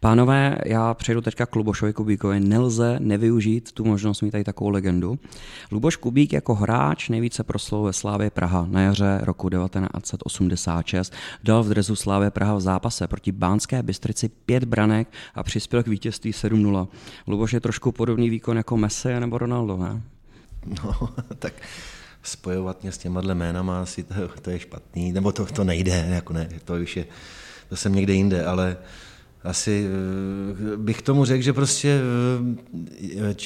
[0.00, 2.40] Pánové, já přejdu teďka k Lubošovi Kubíkovi.
[2.40, 5.18] Nelze nevyužít tu možnost mít tady takovou legendu.
[5.72, 11.12] Luboš Kubík jako hráč nejvíce proslul ve Slávě Praha na jaře roku 1986.
[11.44, 15.88] Dal v drezu Slávě Praha v zápase proti Bánské Bystrici pět branek a přispěl k
[15.88, 16.88] vítězství 7-0.
[17.26, 20.02] Luboš je trošku podobný výkon jako Messi nebo Ronaldo, ne?
[20.84, 21.52] No, tak
[22.28, 26.32] spojovat mě s těma jménama asi to, to je špatný, nebo to, to nejde, jako
[26.32, 27.04] ne, to už je,
[27.68, 28.76] to jsem někde jinde, ale
[29.44, 32.00] asi eh, bych tomu řekl, že prostě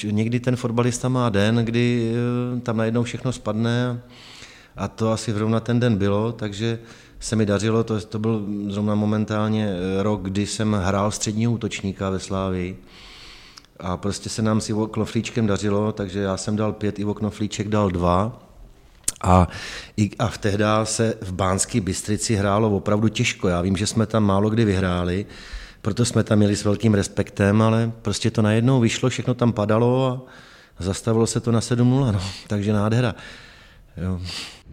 [0.03, 2.13] eh, někdy ten fotbalista má den, kdy
[2.57, 4.01] eh, tam najednou všechno spadne
[4.75, 6.79] a to asi zrovna ten den bylo, takže
[7.19, 12.19] se mi dařilo, to, to byl zrovna momentálně rok, kdy jsem hrál středního útočníka ve
[12.19, 12.77] Slávii
[13.79, 17.67] a prostě se nám s Ivo Knoflíčkem dařilo, takže já jsem dal pět, Ivo Knoflíček
[17.67, 18.39] dal dva
[19.23, 19.47] a,
[19.97, 23.47] i, a v tehdy se v Bánské Bystrici hrálo opravdu těžko.
[23.47, 25.25] Já vím, že jsme tam málo kdy vyhráli,
[25.81, 30.25] proto jsme tam měli s velkým respektem, ale prostě to najednou vyšlo, všechno tam padalo
[30.79, 32.21] a zastavilo se to na 7-0, no.
[32.47, 33.15] takže nádhera.
[33.97, 34.19] Jo.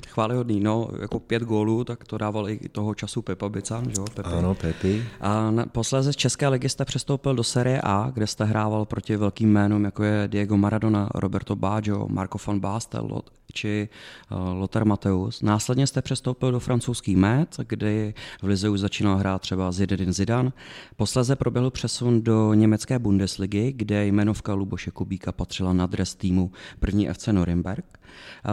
[0.09, 4.05] Chválihodný, no, jako pět gólů, tak to dával i toho času Pepa Bican, že jo?
[4.15, 4.29] Pepi.
[4.29, 5.05] Ano, Pepi.
[5.21, 9.17] A na, posléze z České ligy jste přestoupil do série A, kde jste hrával proti
[9.17, 13.09] velkým jménům, jako je Diego Maradona, Roberto Baggio, Marco van Basten,
[13.53, 13.89] či
[14.31, 15.43] uh, Lothar Mateus.
[15.43, 20.53] Následně jste přestoupil do francouzský Met, kdy v Lize už začínal hrát třeba Zinedine Zidane.
[20.97, 27.09] Posléze proběhl přesun do německé Bundesligy, kde jmenovka Luboše Kubíka patřila na dres týmu první
[27.09, 28.00] FC Norimberg.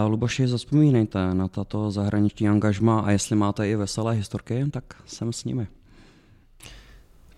[0.07, 5.43] Luboši, zaspomínejte na tato zahraniční angažma a jestli máte i veselé historky, tak jsem s
[5.43, 5.67] nimi.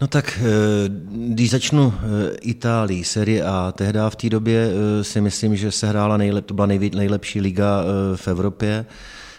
[0.01, 5.21] No tak, eh, když začnu eh, Itálii, Serie A, tehdy v té době eh, si
[5.21, 7.83] myslím, že se hrála nejlep, to byla nejlepší liga
[8.15, 8.85] v Evropě,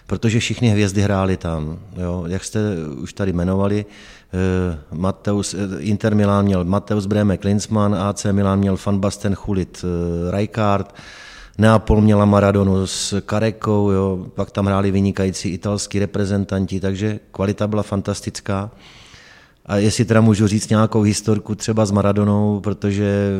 [0.07, 1.79] protože všichni hvězdy hráli tam.
[1.97, 2.25] Jo.
[2.29, 2.61] Jak jste
[3.03, 3.85] už tady jmenovali,
[4.93, 9.85] Mateus, Inter Milan měl Mateus Breme Klinsmann, AC Milan měl Van Basten Chulit
[10.31, 10.95] Rijkaard,
[11.59, 17.83] Neapol měla Maradonu s Karekou, jo, pak tam hráli vynikající italský reprezentanti, takže kvalita byla
[17.83, 18.71] fantastická.
[19.67, 23.31] A jestli teda můžu říct nějakou historku třeba s Maradonou, protože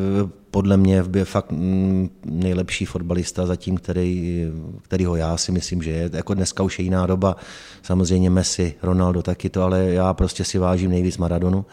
[0.51, 4.45] podle mě je fakt mm, nejlepší fotbalista zatím, který,
[4.81, 6.09] kterýho já si myslím, že je.
[6.13, 7.35] Jako dneska už je jiná doba,
[7.81, 11.65] samozřejmě Messi, Ronaldo taky to, ale já prostě si vážím nejvíc Maradonu.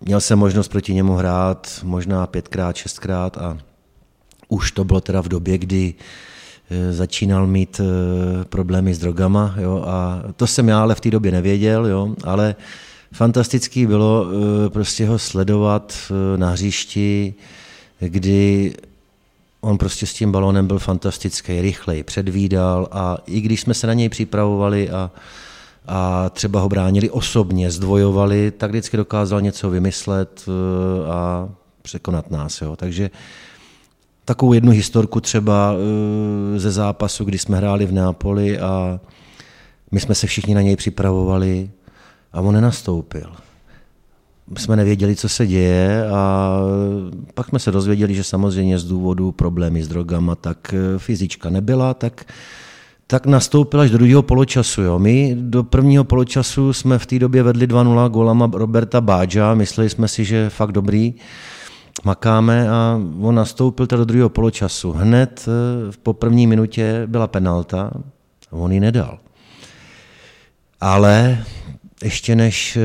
[0.00, 3.58] Měl jsem možnost proti němu hrát možná pětkrát, šestkrát a
[4.48, 5.94] už to bylo teda v době, kdy
[6.70, 11.10] eh, začínal mít eh, problémy s drogama, jo, a to jsem já ale v té
[11.10, 12.54] době nevěděl, jo, ale
[13.12, 17.34] fantastický bylo eh, prostě ho sledovat na hřišti,
[18.00, 18.74] kdy
[19.60, 23.92] on prostě s tím balónem byl fantastický, rychlej, předvídal a i když jsme se na
[23.92, 25.10] něj připravovali a,
[25.86, 30.46] a třeba ho bránili osobně, zdvojovali, tak vždycky dokázal něco vymyslet
[31.10, 31.48] a
[31.82, 32.60] překonat nás.
[32.60, 32.76] Jo.
[32.76, 33.10] Takže
[34.26, 39.00] takovou jednu historku třeba eh, ze zápasu, kdy jsme hráli v Neapoli a
[39.90, 41.70] my jsme se všichni na něj připravovali
[42.32, 43.32] a on nenastoupil.
[44.50, 46.50] My jsme nevěděli, co se děje a
[47.34, 51.94] pak jsme se dozvěděli, že samozřejmě z důvodu problémy s drogama, tak eh, fyzička nebyla,
[51.94, 52.24] tak,
[53.06, 54.82] tak nastoupila až do druhého poločasu.
[54.82, 54.98] Jo.
[54.98, 60.08] My do prvního poločasu jsme v té době vedli 2-0 golama Roberta Báďa, mysleli jsme
[60.08, 61.14] si, že fakt dobrý
[62.04, 64.92] makáme a on nastoupil do druhého poločasu.
[64.92, 67.90] Hned eh, po první minutě byla penalta
[68.50, 69.18] a on ji nedal.
[70.80, 71.44] Ale
[72.04, 72.80] ještě než eh,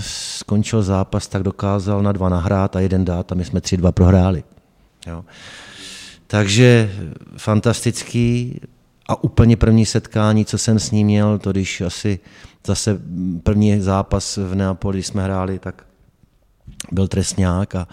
[0.00, 3.92] skončil zápas, tak dokázal na dva nahrát a jeden dát a my jsme tři dva
[3.92, 4.44] prohráli.
[5.06, 5.24] Jo.
[6.26, 6.92] Takže
[7.36, 8.60] fantastický
[9.08, 12.18] a úplně první setkání, co jsem s ním měl, to když asi
[12.66, 13.00] zase
[13.42, 15.84] první zápas v Neapoli, jsme hráli, tak
[16.92, 17.88] byl trestňák a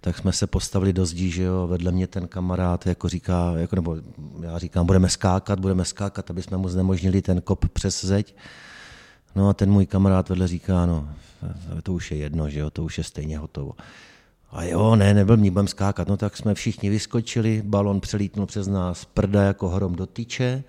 [0.00, 3.76] tak jsme se postavili do zdí, že jo, vedle mě ten kamarád jako říká, jako,
[3.76, 3.96] nebo
[4.42, 8.34] já říkám, budeme skákat, budeme skákat, aby jsme mu znemožnili ten kop přes zeď.
[9.34, 11.08] No a ten můj kamarád vedle říká, no,
[11.82, 13.72] to už je jedno, že jo, to už je stejně hotovo.
[14.52, 16.08] A jo, ne, nebyl mě, budeme skákat.
[16.08, 20.64] No tak jsme všichni vyskočili, balon přelítnul přes nás, prda jako hrom do tyče.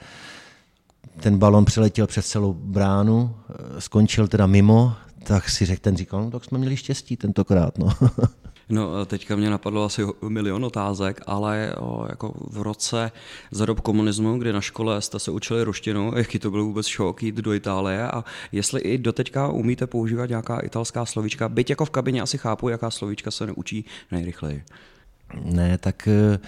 [1.19, 3.35] Ten balon přeletěl přes celou bránu,
[3.79, 7.77] skončil teda mimo, tak si řekl, ten říkal, no tak jsme měli štěstí tentokrát.
[7.77, 7.89] No.
[8.71, 13.11] No, teďka mě napadlo asi milion otázek, ale o, jako v roce
[13.51, 17.23] za dob komunismu, kdy na škole jste se učili ruštinu, jaký to byl vůbec šok
[17.23, 21.89] jít do Itálie a jestli i doteďka umíte používat nějaká italská slovíčka, byť jako v
[21.89, 24.63] kabině asi chápu, jaká slovíčka se neučí nejrychleji.
[25.43, 26.39] Ne, tak eh,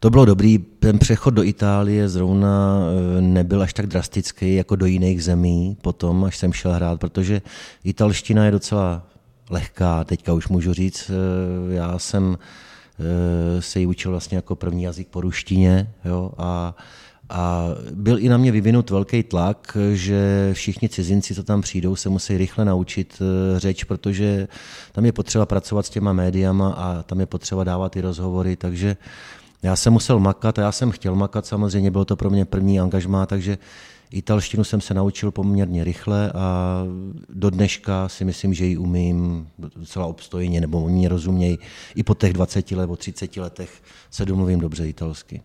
[0.00, 4.86] to bylo dobrý, ten přechod do Itálie zrovna eh, nebyl až tak drastický jako do
[4.86, 7.42] jiných zemí potom, až jsem šel hrát, protože
[7.84, 9.06] italština je docela
[9.50, 11.10] lehká, teďka už můžu říct.
[11.10, 16.74] Eh, já jsem eh, se ji učil vlastně jako první jazyk po ruštině jo, a,
[17.30, 22.08] a byl i na mě vyvinut velký tlak, že všichni cizinci, co tam přijdou, se
[22.08, 23.22] musí rychle naučit
[23.56, 24.48] řeč, protože
[24.92, 28.96] tam je potřeba pracovat s těma médiama a tam je potřeba dávat i rozhovory, takže
[29.62, 32.80] já jsem musel makat a já jsem chtěl makat, samozřejmě bylo to pro mě první
[32.80, 33.58] angažmá, takže
[34.10, 36.84] italštinu jsem se naučil poměrně rychle a
[37.28, 41.58] do dneška si myslím, že ji umím docela obstojně, nebo oni mě rozumějí.
[41.94, 45.42] I po těch 20 nebo 30 letech se domluvím dobře italsky.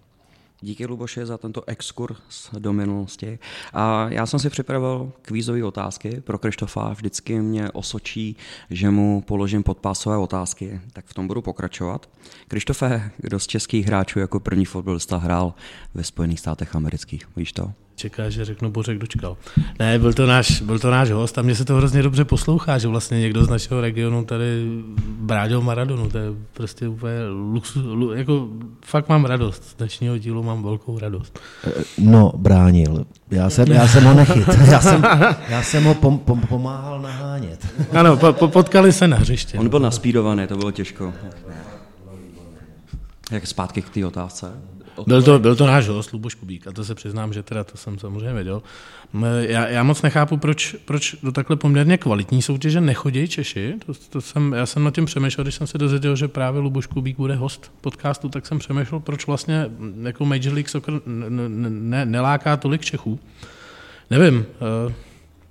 [0.63, 3.39] Díky Luboše za tento exkurs do minulosti.
[3.73, 6.93] A já jsem si připravil kvízové otázky pro Krištofa.
[6.93, 8.35] Vždycky mě osočí,
[8.69, 12.09] že mu položím podpásové otázky, tak v tom budu pokračovat.
[12.47, 15.53] Krištofe, kdo z českých hráčů jako první fotbalista hrál
[15.93, 17.27] ve Spojených státech amerických?
[17.35, 17.71] Víš to?
[17.95, 19.37] Čeká, že řeknu Bořek dočkal.
[19.79, 22.77] Ne, byl to, náš, byl to náš host a mně se to hrozně dobře poslouchá,
[22.77, 24.67] že vlastně někdo z našeho regionu tady
[25.07, 27.13] brádil Maradonu, to je prostě úplně
[27.53, 28.47] luxus, jako
[28.85, 31.39] fakt mám radost, z dnešního dílu mám velkou radost.
[31.97, 33.05] No, bránil.
[33.31, 34.47] Já jsem, já jsem ho nechyt.
[34.71, 35.03] Já jsem,
[35.49, 37.67] já jsem ho pom, pom, pomáhal nahánět.
[37.91, 39.59] Ano, po, po, potkali se na hřiště.
[39.59, 41.13] On byl naspídovaný, to bylo těžko.
[43.31, 44.51] Jak zpátky k té otázce?
[45.07, 47.77] Byl to, byl to náš host, Luboš Kubík, a to se přiznám, že teda to
[47.77, 48.63] jsem samozřejmě věděl.
[49.39, 53.73] Já, já moc nechápu, proč, proč do takhle poměrně kvalitní soutěže nechodí Češi.
[53.85, 56.87] To, to jsem, já jsem nad tím přemýšlel, když jsem se dozvěděl, že právě Luboš
[56.87, 59.65] Kubík bude host podcastu, tak jsem přemýšlel, proč vlastně
[60.01, 63.19] jako Major League Soccer ne, ne, neláká tolik Čechů.
[64.09, 64.45] Nevím,
[64.89, 64.93] eh,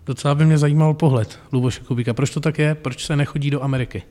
[0.07, 2.15] docela by mě zajímal pohled Luboše Kubíka.
[2.15, 2.75] Proč to tak je?
[2.75, 4.03] Proč se nechodí do Ameriky?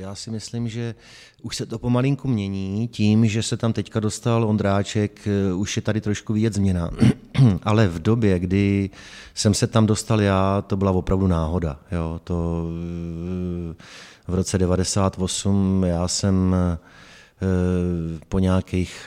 [0.00, 0.94] Já si myslím, že
[1.42, 5.82] už se to pomalinku mění tím, že se tam teďka dostal Ondráček, eh, už je
[5.82, 6.90] tady trošku vidět změna.
[7.62, 8.90] Ale v době, kdy
[9.34, 11.78] jsem se tam dostal já, to byla opravdu náhoda.
[11.92, 12.20] Jo.
[12.24, 12.66] To,
[13.70, 13.74] eh,
[14.28, 16.78] v roce 98 já jsem eh,
[18.28, 19.00] po nějakých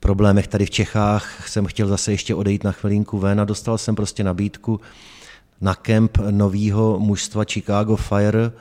[0.00, 3.94] problémech tady v Čechách jsem chtěl zase ještě odejít na chvilinku ven a dostal jsem
[3.94, 4.80] prostě nabídku
[5.60, 8.52] na kemp nového mužstva Chicago Fire,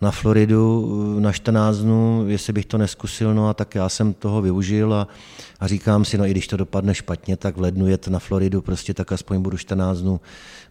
[0.00, 4.12] na Floridu eh, na 14 dnů, jestli bych to neskusil, no a tak já jsem
[4.12, 5.08] toho využil a,
[5.60, 8.62] a říkám si, no i když to dopadne špatně, tak v lednu jet na Floridu
[8.62, 10.20] prostě tak aspoň budu 14 dnů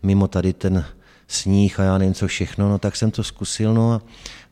[0.04, 0.86] mimo tady ten
[1.28, 4.02] sníh a já nevím co všechno, no tak jsem to zkusil, no a,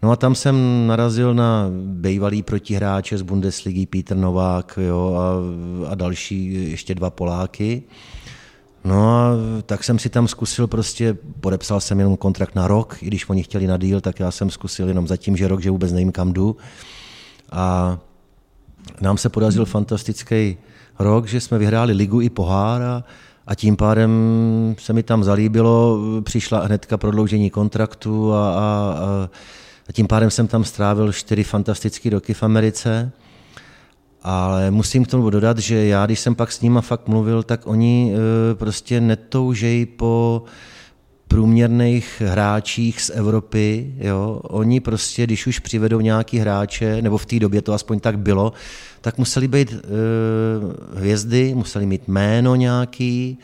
[0.04, 5.96] no a tam jsem narazil na bývalý protihráče z Bundesligy, Peter Novák jo, a, a
[5.96, 7.84] další ještě dva Poláky.
[8.86, 9.32] No a
[9.66, 13.44] tak jsem si tam zkusil prostě, podepsal jsem jenom kontrakt na rok, i když oni
[13.44, 16.34] chtěli na díl, tak já jsem zkusil jenom zatím, že rok, že vůbec nevím, kam
[16.34, 16.58] jdu.
[17.52, 17.98] A
[19.02, 20.58] nám se podařil fantastický
[21.00, 23.04] rok, že jsme vyhráli ligu i pohár a,
[23.48, 24.12] a tím pádem
[24.80, 29.30] se mi tam zalíbilo, přišla hnedka prodloužení kontraktu a, a, a,
[29.90, 33.12] a tím pádem jsem tam strávil čtyři fantastické roky v Americe.
[34.28, 37.68] Ale musím k tomu dodat, že já, když jsem pak s nima fakt mluvil, tak
[37.68, 40.44] oni e, prostě netoužejí po
[41.28, 43.94] průměrných hráčích z Evropy.
[43.98, 44.42] Jo?
[44.44, 48.54] Oni prostě, když už přivedou nějaký hráče, nebo v té době to aspoň tak bylo,
[49.02, 49.80] tak museli být e,
[51.00, 53.38] hvězdy, museli mít jméno nějaký,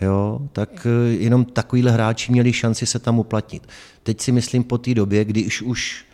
[0.00, 0.40] jo?
[0.52, 3.68] tak e, jenom takovýhle hráči měli šanci se tam uplatnit.
[4.02, 6.04] Teď si myslím po té době, když už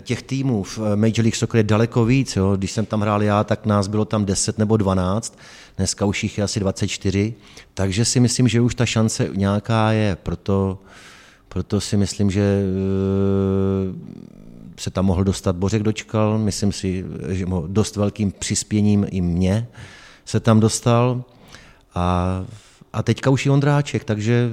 [0.00, 2.36] těch týmů v eh, Major League Soccer je daleko víc.
[2.36, 2.56] Jo.
[2.56, 5.38] Když jsem tam hrál já, tak nás bylo tam 10 nebo 12,
[5.76, 7.34] dneska už jich je asi 24,
[7.74, 10.78] takže si myslím, že už ta šance nějaká je, proto,
[11.48, 12.66] proto si myslím, že eh,
[14.78, 19.68] se tam mohl dostat Bořek Dočkal, myslím si, že dost velkým přispěním i mě
[20.24, 21.24] se tam dostal
[21.94, 22.44] a,
[22.92, 24.48] a teďka už je Ondráček, takže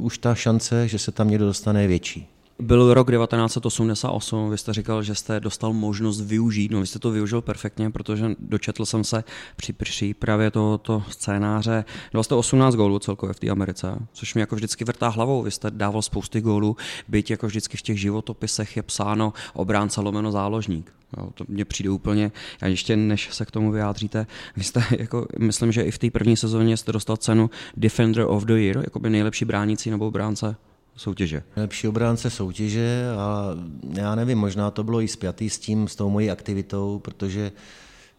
[0.00, 2.28] už ta šance, že se tam někdo dostane, je větší.
[2.60, 7.10] Byl rok 1988, vy jste říkal, že jste dostal možnost využít, no vy jste to
[7.10, 9.24] využil perfektně, protože dočetl jsem se
[9.56, 14.54] při přípravě tohoto scénáře, dal jste 18 gólů celkově v té Americe, což mi jako
[14.56, 16.76] vždycky vrtá hlavou, vy jste dával spousty gólů,
[17.08, 20.92] byť jako vždycky v těch životopisech je psáno obránce lomeno záložník.
[21.18, 25.26] Jo, to mně přijde úplně, a ještě než se k tomu vyjádříte, vy jste, jako,
[25.38, 28.98] myslím, že i v té první sezóně jste dostal cenu Defender of the Year, jako
[28.98, 30.56] by nejlepší bránící nebo bránce
[31.00, 31.42] soutěže.
[31.56, 33.46] Lepší obránce soutěže a
[33.92, 37.52] já nevím, možná to bylo i spjatý s tím, s tou mojí aktivitou, protože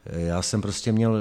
[0.06, 1.20] eh, já jsem prostě měl, eh,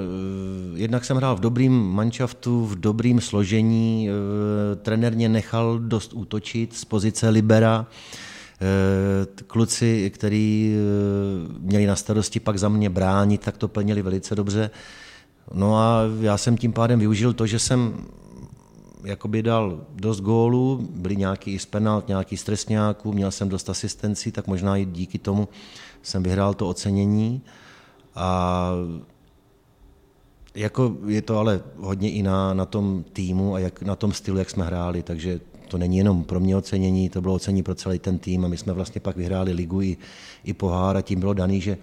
[0.79, 6.77] jednak jsem hrál v dobrým manšaftu, v dobrým složení, eh, trenér mě nechal dost útočit
[6.77, 7.87] z pozice libera,
[9.47, 10.75] kluci, kteří
[11.59, 14.71] měli na starosti pak za mě bránit, tak to plnili velice dobře.
[15.55, 18.07] No a já jsem tím pádem využil to, že jsem
[19.05, 24.33] jakoby dal dost gólů, byly nějaký z penalt, nějaký z trestňáků, měl jsem dost asistencí,
[24.33, 25.49] tak možná i díky tomu
[26.03, 27.43] jsem vyhrál to ocenění.
[28.15, 28.71] A
[30.55, 34.39] jako je to ale hodně i na, na tom týmu a jak, na tom stylu,
[34.39, 37.99] jak jsme hráli, takže to není jenom pro mě ocenění, to bylo ocenění pro celý
[37.99, 39.97] ten tým a my jsme vlastně pak vyhráli ligu i,
[40.45, 41.79] i pohár a tím bylo daný, že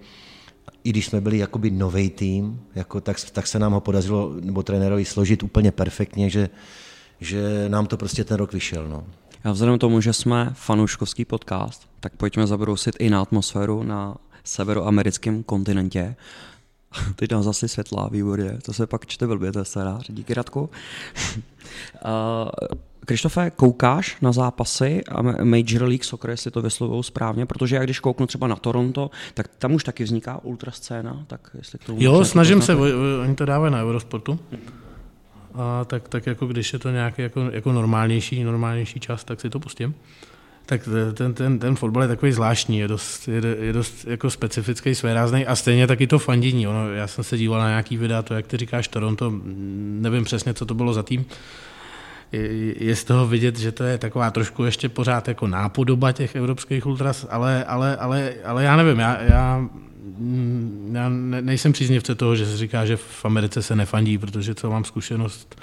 [0.84, 4.62] i když jsme byli jakoby nový tým, jako tak, tak se nám ho podařilo, nebo
[4.62, 6.48] trenérovi složit úplně perfektně, že,
[7.20, 8.88] že nám to prostě ten rok vyšel.
[8.88, 9.04] No.
[9.44, 14.16] A vzhledem k tomu, že jsme fanouškovský podcast, tak pojďme zabrousit i na atmosféru na
[14.44, 16.16] severoamerickém kontinentě.
[17.16, 20.70] Teď nám zase světlá, výborně, to se pak čte blbě, to je scénář, díky Radku.
[23.08, 28.00] Krištofe, koukáš na zápasy a Major League Soccer, jestli to vyslovují správně, protože já když
[28.00, 31.98] kouknu třeba na Toronto, tak tam už taky vzniká ultrascéna, tak jestli k tomu...
[32.00, 32.74] Jo, snažím se,
[33.22, 34.38] oni to dávají na Eurosportu.
[35.58, 39.50] A tak, tak jako když je to nějaký jako, jako normálnější, normálnější čas, tak si
[39.50, 39.94] to pustím.
[40.66, 44.94] Tak ten, ten, ten fotbal je takový zvláštní, je dost, je, je dost jako specifický,
[44.94, 46.68] svérázný a stejně taky to fandění.
[46.68, 49.32] Ono, já jsem se díval na nějaký videa, to jak ty říkáš Toronto,
[50.00, 51.24] nevím přesně, co to bylo za tým,
[52.32, 56.86] je, z toho vidět, že to je taková trošku ještě pořád jako nápodoba těch evropských
[56.86, 59.68] ultras, ale, ale, ale, ale já nevím, já, já,
[60.92, 61.08] já
[61.40, 65.60] nejsem příznivce toho, že se říká, že v Americe se nefandí, protože co mám zkušenost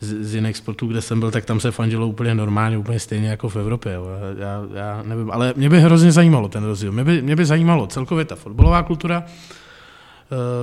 [0.00, 3.28] z, z jiných sportů, kde jsem byl, tak tam se fandilo úplně normálně, úplně stejně
[3.28, 3.92] jako v Evropě.
[4.38, 6.92] Já, já nevím, ale mě by hrozně zajímalo ten rozdíl.
[6.92, 9.24] Mě by, mě by zajímalo celkově ta fotbalová kultura,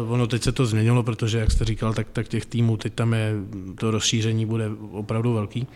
[0.03, 2.93] Uh, ono teď se to změnilo, protože, jak jste říkal, tak, tak těch týmů teď
[2.93, 3.33] tam je,
[3.75, 5.67] to rozšíření bude opravdu velký.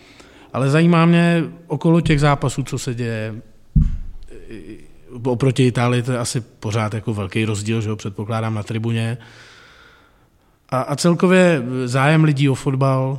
[0.52, 3.42] Ale zajímá mě okolo těch zápasů, co se děje.
[5.24, 9.18] Oproti Itálii to je asi pořád jako velký rozdíl, že ho předpokládám na tribuně.
[10.68, 13.18] A, a celkově zájem lidí o fotbal,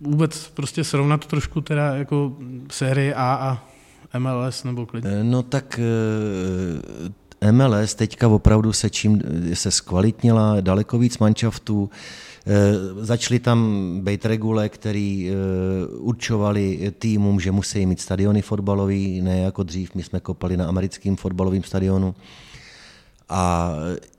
[0.00, 2.36] vůbec prostě srovnat trošku teda jako
[2.70, 5.24] série A a MLS nebo klidně.
[5.24, 5.80] No tak
[7.50, 9.22] MLS teďka opravdu se čím
[9.54, 12.27] se zkvalitnila, daleko víc manšaftů, e,
[13.00, 15.32] začaly tam být regule, který e,
[15.86, 21.16] určovali týmům, že musí mít stadiony fotbalový, ne jako dřív, my jsme kopali na americkém
[21.16, 22.14] fotbalovém stadionu.
[23.28, 23.74] A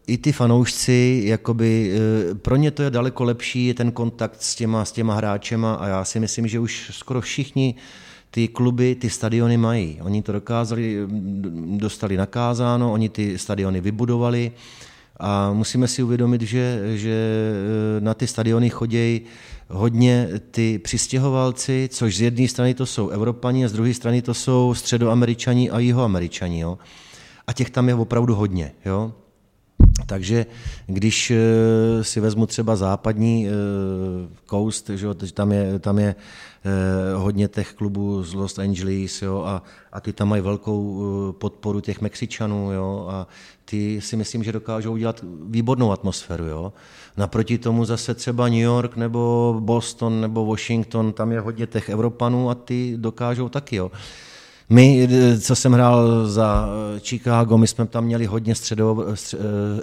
[0.08, 2.00] i ty fanoušci, jakoby,
[2.32, 5.88] e, pro ně to je daleko lepší, ten kontakt s těma, s těma hráčema a
[5.88, 7.76] já si myslím, že už skoro všichni
[8.32, 10.00] ty kluby ty stadiony mají.
[10.02, 10.98] Oni to dokázali,
[11.78, 14.52] dostali nakázáno, oni ty stadiony vybudovali
[15.20, 17.12] a musíme si uvědomit, že, že
[17.98, 19.22] e, na ty stadiony chodějí
[19.70, 24.34] hodně ty přistěhovalci, což z jedné strany to jsou Evropani a z druhé strany to
[24.34, 26.60] jsou středoameričani a jihoameričani.
[26.60, 26.78] Jo?
[27.48, 28.72] A těch tam je opravdu hodně.
[28.86, 29.14] Jo?
[30.06, 30.46] Takže
[30.88, 31.38] když e,
[32.04, 33.52] si vezmu třeba západní e,
[34.50, 36.16] coast, že tam je, tam je Eh,
[37.16, 41.82] hodně těch klubů z Los Angeles jo, a, a ty tam mají velkou eh, podporu
[41.82, 43.28] těch Mexičanů jo, a
[43.66, 46.46] ty si myslím, že dokážou udělat výbornou atmosféru.
[46.46, 46.74] Jo.
[47.18, 52.50] Naproti tomu zase třeba New York nebo Boston nebo Washington, tam je hodně těch Evropanů
[52.50, 53.76] a ty dokážou taky.
[53.76, 53.92] Jo.
[54.70, 59.06] My, eh, co jsem hrál za Chicago, my jsme tam měli hodně středo,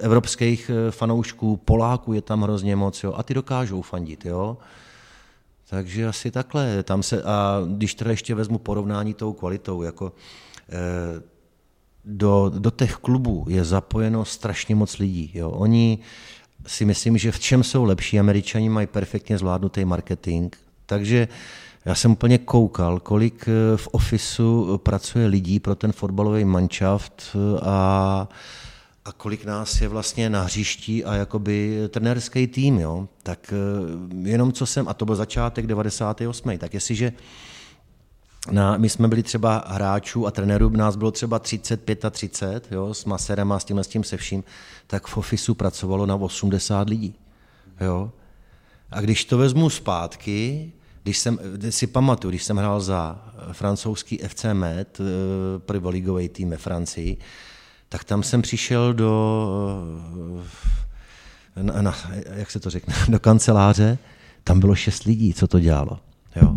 [0.01, 4.57] evropských fanoušků, Poláků je tam hrozně moc, jo, a ty dokážou fandit, jo.
[5.71, 6.83] Takže asi takhle.
[6.83, 10.13] Tam se, a když teda ještě vezmu porovnání tou kvalitou, jako
[10.69, 11.23] eh,
[12.05, 15.31] do, do těch klubů je zapojeno strašně moc lidí.
[15.35, 15.51] Jo.
[15.51, 15.99] Oni
[16.67, 20.57] si myslím, že v čem jsou lepší, američani mají perfektně zvládnutý marketing,
[20.87, 21.29] takže
[21.85, 28.29] já jsem úplně koukal, kolik eh, v ofisu pracuje lidí pro ten fotbalový manšaft a
[29.07, 34.53] a kolik nás je vlastně na hřišti a jakoby trenérský tým, jo, tak eh, jenom
[34.53, 36.59] co jsem, a to byl začátek 98.
[36.59, 37.13] Tak jestliže
[38.51, 43.05] na, my jsme byli třeba hráčů a trenérů, nás bylo třeba 30, 35, jo, s
[43.05, 44.45] maserem a s tím, s tím se vším,
[44.87, 47.15] tak v ofisu pracovalo na 80 lidí.
[47.81, 48.13] Jo.
[48.91, 51.39] A když to vezmu zpátky, když jsem,
[51.71, 55.05] si pamatuju, když jsem hrál za francouzský FC Met, eh,
[55.59, 57.19] prvoligový tým ve Francii,
[57.97, 59.43] tak tam jsem přišel do,
[61.57, 61.95] eh, na, na,
[62.35, 63.99] jak se to řekne, do kanceláře,
[64.45, 66.01] tam bylo šest lidí, co to dělalo.
[66.37, 66.57] Jo.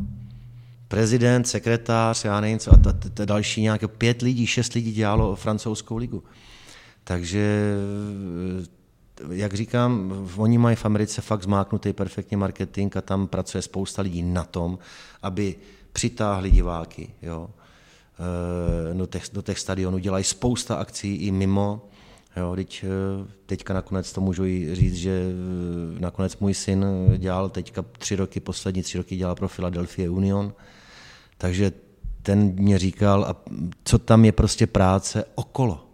[0.88, 5.36] Prezident, sekretář, já nevím co, a ta, ta, další nějaké pět lidí, šest lidí dělalo
[5.36, 6.24] francouzskou ligu.
[7.04, 7.74] Takže,
[9.24, 14.02] eh, jak říkám, oni mají v Americe fakt zmáknutý perfektně marketing a tam pracuje spousta
[14.02, 14.80] lidí na tom,
[15.22, 15.56] aby
[15.94, 17.10] přitáhli diváky.
[17.22, 17.50] Jo.
[18.94, 21.86] Do těch, do těch stadionů, dělají spousta akcí i mimo.
[22.38, 22.86] Jo, teď,
[23.46, 25.24] teďka nakonec to můžu i říct, že
[26.00, 26.86] nakonec můj syn
[27.18, 30.54] dělal teďka tři roky, poslední tři roky dělal pro Philadelphia Union,
[31.38, 31.72] takže
[32.22, 33.36] ten mě říkal, a
[33.84, 35.86] co tam je prostě práce okolo.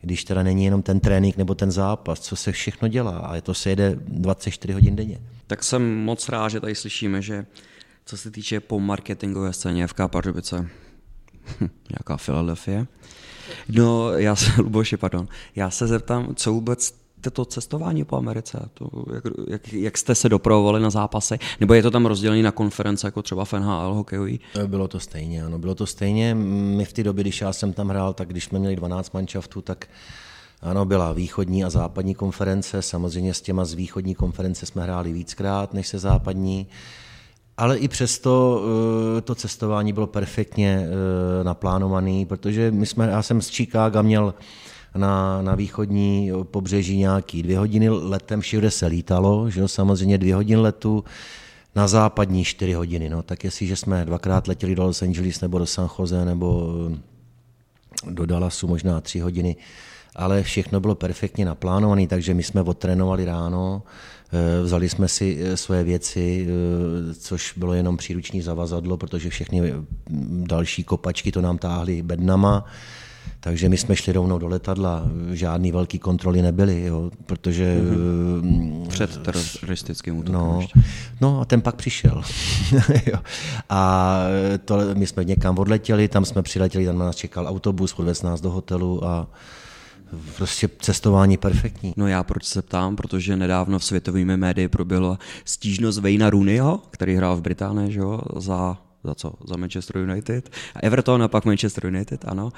[0.00, 3.54] Když teda není jenom ten trénink nebo ten zápas, co se všechno dělá a to
[3.54, 5.20] se jede 24 hodin denně.
[5.46, 7.46] Tak jsem moc rád, že tady slyšíme, že
[8.06, 10.68] co se týče po marketingové scéně FK Pardubice,
[11.60, 12.16] hm, nějaká.
[13.68, 18.90] No, já se, Luboši, pardon, já se zeptám, co vůbec to cestování po Americe, to,
[19.14, 23.06] jak, jak, jak jste se dopravovali na zápasy, nebo je to tam rozdělené na konference,
[23.06, 24.40] jako třeba v NHL hokejový?
[24.66, 26.34] Bylo to stejně, ano, bylo to stejně.
[26.34, 29.60] My v té době, když já jsem tam hrál, tak když jsme měli 12 manšaftů,
[29.60, 29.88] tak
[30.62, 35.74] ano, byla východní a západní konference, samozřejmě s těma z východní konference jsme hráli víckrát
[35.74, 36.66] než se západní,
[37.60, 38.62] ale i přesto
[39.18, 44.34] eh, to cestování bylo perfektně eh, naplánované, protože my jsme, já jsem z Chicaga měl
[44.94, 50.34] na, na východní pobřeží nějaký dvě hodiny letem, všude se lítalo, že jo, samozřejmě dvě
[50.34, 51.04] hodiny letu,
[51.74, 53.08] na západní čtyři hodiny.
[53.08, 53.22] No.
[53.22, 56.74] Tak jestliže jsme dvakrát letěli do Los Angeles nebo do San Jose nebo
[58.10, 59.56] do Dallasu možná tři hodiny,
[60.16, 63.82] ale všechno bylo perfektně naplánované, takže my jsme odtrénovali ráno,
[64.32, 69.72] eh, vzali jsme si eh, svoje věci, eh, což bylo jenom příruční zavazadlo, protože všechny
[70.46, 72.64] další kopačky to nám táhly bednama,
[73.40, 75.02] takže my jsme šli rovnou do letadla,
[75.32, 77.80] žádný velký kontroly nebyly, jo, protože...
[77.82, 78.86] Mm-hmm.
[78.88, 80.66] Před teroristickým útokem no,
[81.20, 82.22] no a ten pak přišel.
[83.70, 84.20] a
[84.64, 88.50] to, my jsme někam odletěli, tam jsme přiletěli, tam nás čekal autobus, odvez nás do
[88.50, 89.26] hotelu a
[90.36, 91.94] prostě cestování perfektní.
[91.96, 97.14] No já proč se ptám, protože nedávno v světovými médii proběhla stížnost Vejna Rooneyho, který
[97.14, 99.32] hrál v Británii, že jo, za za co?
[99.48, 100.50] Za Manchester United.
[100.74, 102.52] A Everton a pak Manchester United, ano.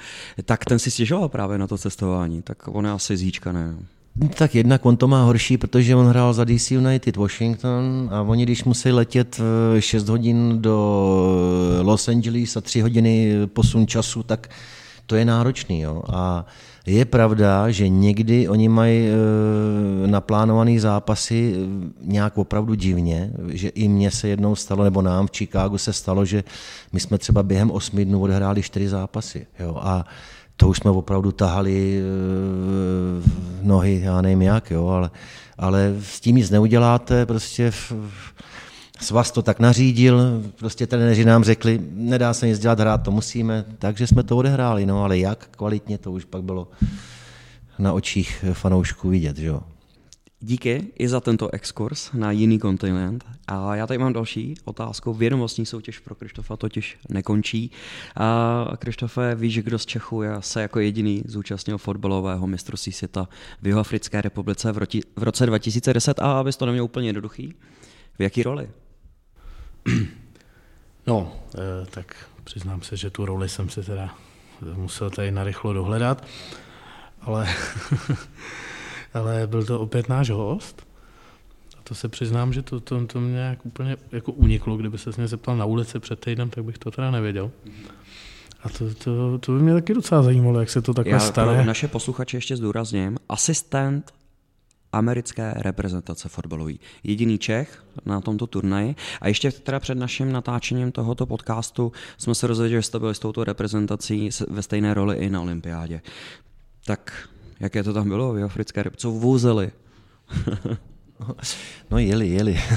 [0.45, 3.75] Tak ten si stěžoval právě na to cestování, tak on je asi zíčkané.
[4.37, 8.43] Tak jednak on to má horší, protože on hrál za DC United Washington a oni,
[8.43, 9.41] když musí letět
[9.79, 14.49] 6 hodin do Los Angeles a 3 hodiny posun času, tak
[15.05, 15.81] to je náročný.
[15.81, 16.03] Jo?
[16.13, 16.45] A
[16.85, 19.13] je pravda, že někdy oni mají e,
[20.07, 21.67] naplánované zápasy e,
[22.01, 26.25] nějak opravdu divně, že i mně se jednou stalo, nebo nám v Chicagu se stalo,
[26.25, 26.43] že
[26.93, 29.47] my jsme třeba během osmi dnů odehráli čtyři zápasy.
[29.59, 29.77] Jo?
[29.79, 30.05] A
[30.55, 32.03] to už jsme opravdu tahali e,
[33.61, 34.87] nohy, já nevím jak, jo?
[34.87, 35.11] Ale,
[35.57, 37.93] ale s tím nic neuděláte, prostě v,
[39.03, 43.65] svaz to tak nařídil, prostě trenéři nám řekli, nedá se nic dělat, hrát to musíme,
[43.79, 46.67] takže jsme to odehráli, no ale jak kvalitně, to už pak bylo
[47.79, 49.61] na očích fanoušků vidět, že jo.
[50.45, 53.25] Díky i za tento exkurs na jiný kontinent.
[53.47, 55.13] A já tady mám další otázku.
[55.13, 57.71] Vědomostní soutěž pro Krištofa totiž nekončí.
[58.15, 63.29] A Krištofe, víš, kdo z Čechů je se jako jediný zúčastnil fotbalového mistrovství světa
[63.61, 67.53] v Jihoafrické republice v, roti, v roce 2010 a abys to neměl úplně jednoduchý,
[68.19, 68.69] v jaký roli?
[71.07, 74.15] No, eh, tak přiznám se, že tu roli jsem se teda
[74.73, 76.25] musel tady narychlo dohledat,
[77.21, 77.47] ale,
[79.13, 80.87] ale byl to opět náš host.
[81.77, 84.77] A to se přiznám, že to, to, to mě jak úplně jako uniklo.
[84.77, 87.51] Kdyby se mě zeptal na ulici před týdnem, tak bych to teda nevěděl.
[88.63, 91.65] A to, to, to by mě taky docela zajímalo, jak se to takhle Já stane.
[91.65, 93.17] Naše posluchače ještě zdůrazním.
[93.29, 94.13] Asistent
[94.93, 96.73] americké reprezentace fotbalové.
[97.03, 98.95] Jediný Čech na tomto turnaji.
[99.21, 103.19] A ještě teda před naším natáčením tohoto podcastu jsme se rozvěděli, že jste byli s
[103.19, 106.01] touto reprezentací ve stejné roli i na olympiádě.
[106.85, 107.29] Tak
[107.59, 109.01] jaké to tam bylo v africké reprezentaci?
[109.01, 109.71] Co vůzeli?
[111.91, 112.59] no jeli, jeli.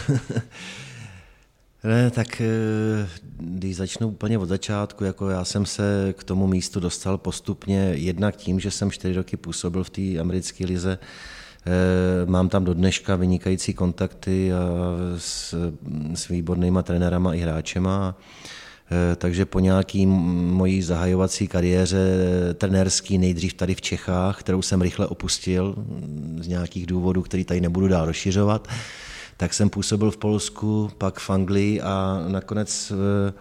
[1.85, 6.81] Ne, tak eh, když začnu úplně od začátku, jako já jsem se k tomu místu
[6.81, 10.99] dostal postupně jednak tím, že jsem čtyři roky působil v té americké lize,
[12.27, 14.51] mám tam do dneška vynikající kontakty
[15.19, 15.55] s,
[16.14, 18.14] s výbornýma trenérama i hráčema.
[18.91, 21.99] Eh, takže po nějaký mojí zahajovací kariéře
[22.55, 25.75] trenérský nejdřív tady v Čechách, kterou jsem rychle opustil
[26.41, 28.69] z nějakých důvodů, který tady nebudu dál rozšiřovat,
[29.37, 33.33] tak jsem působil v Polsku, pak v Anglii a nakonec eh,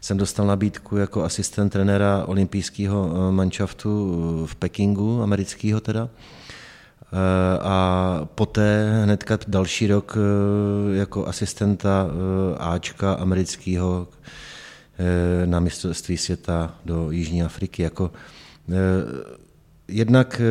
[0.00, 6.08] jsem dostal nabídku jako asistent trenéra olympijského manšaftu v Pekingu, amerického teda.
[7.12, 14.08] Eh, a poté hnedka další rok eh, jako asistenta eh, Ačka amerického
[15.44, 17.82] na mistrovství světa do Jižní Afriky.
[17.82, 18.10] Jako,
[19.88, 20.42] jednak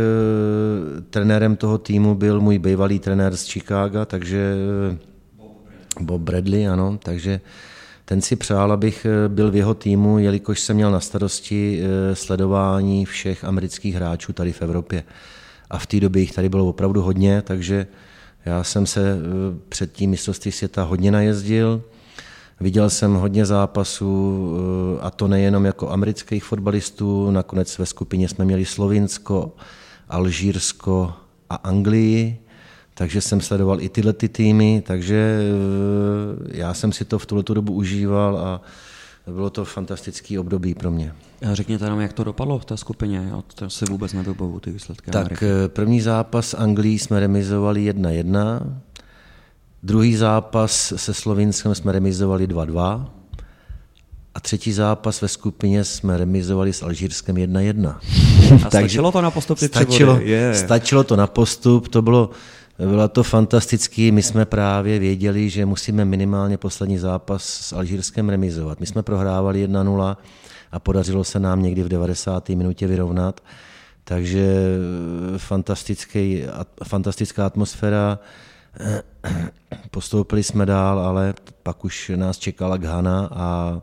[1.09, 4.55] trenérem toho týmu byl můj bývalý trenér z Chicaga, takže
[5.99, 7.41] Bob Bradley, ano, takže
[8.05, 11.83] ten si přál, abych byl v jeho týmu, jelikož jsem měl na starosti
[12.13, 15.03] sledování všech amerických hráčů tady v Evropě.
[15.71, 17.87] A v té době jich tady bylo opravdu hodně, takže
[18.45, 19.17] já jsem se
[19.69, 21.81] před tím mistrovství světa hodně najezdil.
[22.59, 24.47] Viděl jsem hodně zápasů,
[25.01, 29.51] a to nejenom jako amerických fotbalistů, nakonec ve skupině jsme měli Slovinsko,
[30.09, 31.13] Alžírsko
[31.49, 32.37] a Anglii,
[32.93, 37.43] takže jsem sledoval i tyhle ty týmy, takže eh, já jsem si to v tuhle
[37.47, 38.61] dobu užíval a
[39.25, 41.13] bylo to fantastický období pro mě.
[41.53, 45.11] Řekněte nám, jak to dopadlo v té skupině, já to si vůbec nevybavu ty výsledky.
[45.11, 45.45] Tak Ameriky.
[45.45, 48.61] Eh, první zápas s Anglií jsme remizovali 1-1,
[49.83, 53.05] druhý zápas se Slovinskem jsme remizovali 2-2,
[54.35, 57.95] a třetí zápas ve skupině jsme remizovali s Alžírskem 1-1.
[58.65, 59.57] A stačilo to na postup?
[59.57, 60.19] Stačilo,
[60.53, 62.29] stačilo to na postup, to bylo,
[62.87, 64.11] bylo to fantastické.
[64.11, 68.79] My jsme právě věděli, že musíme minimálně poslední zápas s Alžírskem remizovat.
[68.79, 70.17] My jsme prohrávali 1-0
[70.71, 72.49] a podařilo se nám někdy v 90.
[72.49, 73.41] minutě vyrovnat.
[74.03, 74.55] Takže
[75.37, 76.43] fantastický,
[76.83, 78.19] fantastická atmosféra.
[79.91, 83.81] Postoupili jsme dál, ale pak už nás čekala Ghana a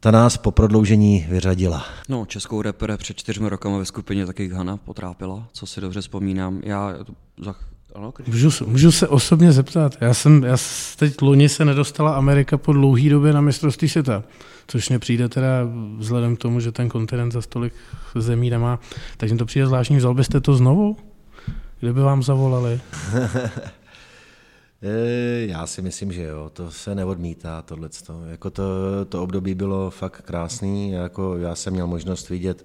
[0.00, 1.84] ta nás po prodloužení vyřadila.
[2.08, 6.60] No, českou repere před čtyřmi rokama ve skupině taky Hana potrápila, co si dobře vzpomínám.
[6.64, 6.94] Já
[7.44, 7.54] za
[7.94, 9.96] ano, můžu, můžu se osobně zeptat.
[10.00, 10.56] Já jsem, já
[10.96, 14.24] teď loni se nedostala Amerika po dlouhý době na mistrovství světa,
[14.66, 15.48] což mě přijde teda
[15.98, 17.72] vzhledem k tomu, že ten kontinent za stolik
[18.14, 18.78] zemí nemá,
[19.16, 19.96] takže mi to přijde zvláštní.
[19.96, 20.96] Vzal byste to znovu?
[21.80, 22.80] Kdyby vám zavolali?
[24.82, 28.24] Eh, já si myslím, že jo, to se neodmítá tohleto.
[28.30, 28.64] Jako to,
[29.08, 32.62] to období bylo fakt krásný, jako já jsem měl možnost vidět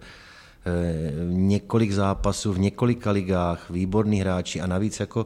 [1.30, 5.26] několik zápasů v několika ligách, výborní hráči a navíc jako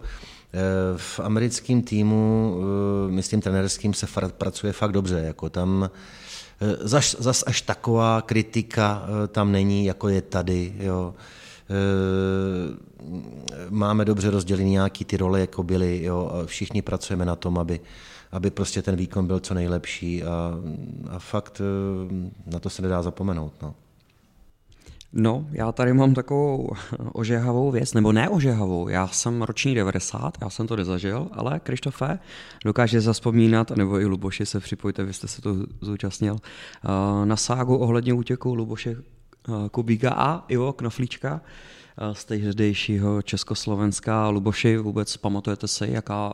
[0.53, 0.59] eh,
[0.97, 2.55] v americkém týmu,
[3.07, 5.19] myslím trenerským, se pracuje fakt dobře.
[5.19, 5.89] Jako tam
[6.79, 10.73] zas, zas až taková kritika tam není, jako je tady.
[10.79, 11.13] Jo.
[11.69, 17.79] Eh, máme dobře rozdělený nějaký ty role, jako byly, jo, všichni pracujeme na tom, aby,
[18.31, 20.53] aby prostě ten výkon byl co nejlepší a,
[21.09, 23.53] a fakt eh, na to se nedá zapomenout.
[23.61, 23.75] No.
[25.13, 26.69] No, já tady mám takovou
[27.13, 32.19] ožehavou věc, nebo ne ožehavou, já jsem roční 90, já jsem to nezažil, ale Krištofe
[32.65, 37.77] dokáže zaspomínat, nebo i Luboši se připojte, vy jste se to zúčastnil, eh, na ságu
[37.77, 38.95] ohledně útěku Luboše
[39.49, 41.41] Eh, Kubíka a Ivo Knoflíčka
[41.97, 44.29] eh, z tehdejšího Československa.
[44.29, 46.33] Luboši, vůbec pamatujete si, jaká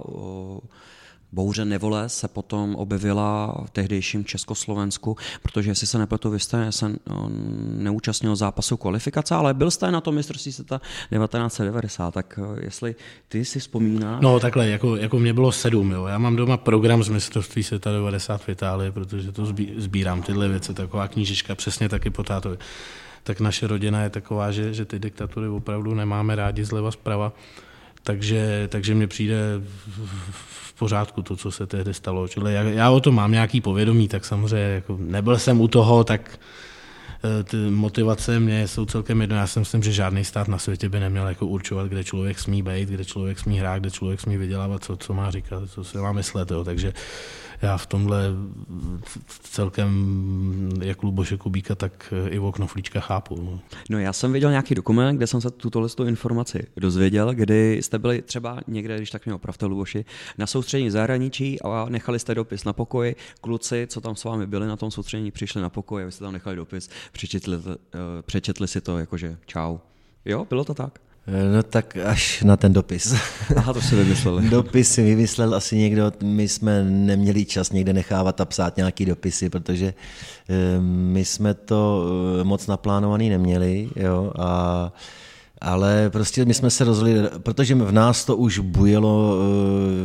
[1.35, 6.91] bouře nevole se potom objevila v tehdejším Československu, protože jestli se nepletu, vy jste se
[7.77, 10.81] neúčastnil zápasu kvalifikace, ale byl jste na tom mistrovství světa
[11.11, 12.95] 1990, tak eh, jestli
[13.27, 14.21] ty si vzpomínáš...
[14.21, 16.05] No takhle, jako, jako mě bylo sedm, jo.
[16.05, 19.45] já mám doma program z mistrovství světa 90 v Itálii, protože to
[19.77, 22.57] sbírám tyhle věci, taková knížička přesně taky po tátovi
[23.25, 27.33] tak naše rodina je taková, že, že ty diktatury opravdu nemáme rádi zleva zprava.
[28.05, 29.35] Takže, takže mně přijde
[30.31, 32.27] v pořádku to, co se tehdy stalo.
[32.27, 36.03] Čili já, já o tom mám nějaký povědomí, tak samozřejmě jako nebyl jsem u toho,
[36.03, 36.39] tak
[37.39, 39.35] eh, ty motivace mě jsou celkem jedno.
[39.35, 42.61] Já si myslím, že žádný stát na světě by neměl jako určovat, kde člověk smí
[42.61, 45.97] být, kde člověk smí hrát, kde člověk smí vydělávat, co, co má říkat, co si
[45.97, 46.51] má myslet.
[46.51, 46.63] Jo.
[46.63, 46.93] Takže
[47.61, 48.23] já v tomhle
[49.41, 49.91] celkem
[50.81, 53.41] jak Luboše Kubíka, tak i o Knoflíčka chápu.
[53.41, 53.59] No.
[53.89, 58.21] no já jsem viděl nějaký dokument, kde jsem se tuto informaci dozvěděl, kdy jste byli
[58.21, 60.05] třeba někde, když tak mě opravte Luboši,
[60.37, 63.15] na soustředění zahraničí a nechali jste dopis na pokoji.
[63.41, 66.23] Kluci, co tam s vámi byli na tom soustředění, přišli na pokoj a vy jste
[66.23, 67.71] tam nechali dopis, přečetli, uh,
[68.21, 69.77] přečetli si to jakože čau.
[70.25, 71.04] Jo, bylo to tak?
[71.25, 73.13] No tak až na ten dopis.
[73.57, 74.49] Aha, to si vymysleli.
[74.49, 79.49] dopis si vymyslel asi někdo, my jsme neměli čas někde nechávat a psát nějaký dopisy,
[79.49, 79.93] protože
[80.49, 82.05] eh, my jsme to
[82.39, 84.93] eh, moc naplánovaný neměli, jo, a
[85.61, 89.37] ale prostě my jsme se rozhodli, protože v nás to už bujelo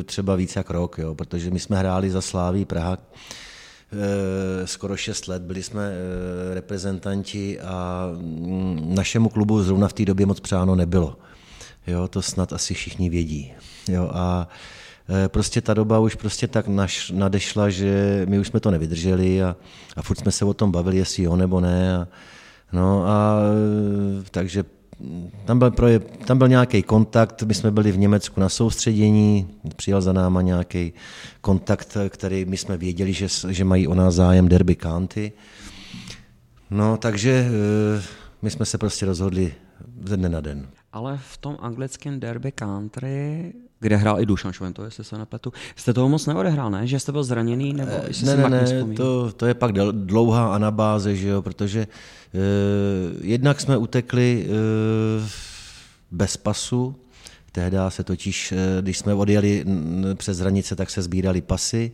[0.00, 3.49] eh, třeba víc jak rok, jo, protože my jsme hráli za Sláví Praha, Eh,
[4.64, 10.26] skoro 6 let, byli jsme eh, reprezentanti a mm, našemu klubu zrovna v té době
[10.26, 11.16] moc přáno nebylo.
[11.86, 13.52] Jo, to snad asi všichni vědí.
[13.88, 14.48] Jo, a
[15.08, 19.42] eh, prostě ta doba už prostě tak naš, nadešla, že my už jsme to nevydrželi
[19.42, 19.56] a,
[19.96, 21.96] a furt jsme se o tom bavili, jestli jo nebo ne.
[21.96, 22.08] A,
[22.72, 23.40] no a
[24.30, 24.64] takže
[25.44, 30.00] tam byl, proje, tam byl nějaký kontakt, my jsme byli v Německu na soustředění, přijel
[30.00, 30.92] za náma nějaký
[31.40, 35.32] kontakt, který my jsme věděli, že, že mají o nás zájem Derby County.
[36.70, 38.02] No, takže eh,
[38.42, 39.54] my jsme se prostě rozhodli
[40.04, 40.68] ze dne na den.
[40.92, 45.94] ale v tom anglickém derby country, kde hrál i Dušan Švento, jestli se nepletu, jste
[45.94, 46.86] toho moc neodehrál, ne?
[46.86, 47.72] Že jste byl zraněný?
[47.72, 48.32] Nebo Eh, jestli ne,
[48.66, 52.38] si ne, ne, to, to je pak dlouhá anabáze, že jo, protože eh,
[53.20, 55.28] jednak jsme utekli eh,
[56.10, 56.96] bez pasu,
[57.52, 59.64] tehdy se totiž, eh, když jsme odjeli
[60.14, 61.92] přes hranice, tak se sbírali pasy,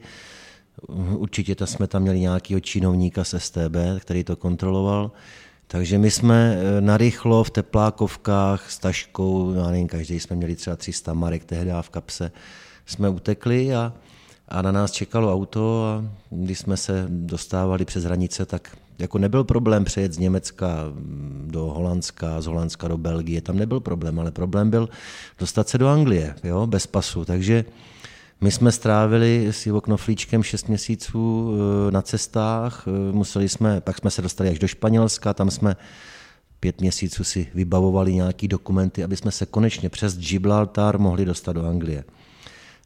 [1.16, 5.10] určitě ta jsme tam měli nějakého činovníka z STB, který to kontroloval,
[5.66, 10.76] takže my jsme eh, narychlo v teplákovkách s taškou, já nevím, každý jsme měli třeba
[10.76, 12.32] 300 marek tehdy v kapse,
[12.86, 13.92] jsme utekli a,
[14.48, 19.44] a na nás čekalo auto a když jsme se dostávali přes hranice, tak jako nebyl
[19.44, 20.76] problém přejet z Německa
[21.46, 24.88] do Holandska, z Holandska do Belgie, tam nebyl problém, ale problém byl
[25.38, 27.64] dostat se do Anglie, jo, bez pasu, takže
[28.40, 31.54] my jsme strávili s Ivo Knoflíčkem 6 měsíců
[31.88, 35.76] eh, na cestách, eh, museli jsme, pak jsme se dostali až do Španělska, tam jsme
[36.60, 41.66] pět měsíců si vybavovali nějaké dokumenty, aby jsme se konečně přes Gibraltar mohli dostat do
[41.66, 42.04] Anglie.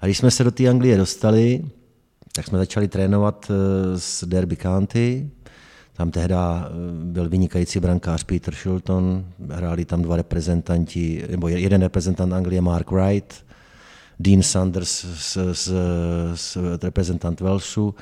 [0.01, 1.65] A když jsme se do té Anglie dostali,
[2.33, 5.31] tak jsme začali trénovat eh, s Derby County,
[5.93, 6.35] tam tehdy
[7.05, 13.45] byl vynikající brankář Peter Shilton, hráli tam dva reprezentanti, nebo jeden reprezentant Anglie Mark Wright,
[14.21, 15.73] Dean Sanders z, z,
[16.35, 17.95] z reprezentant Walesu.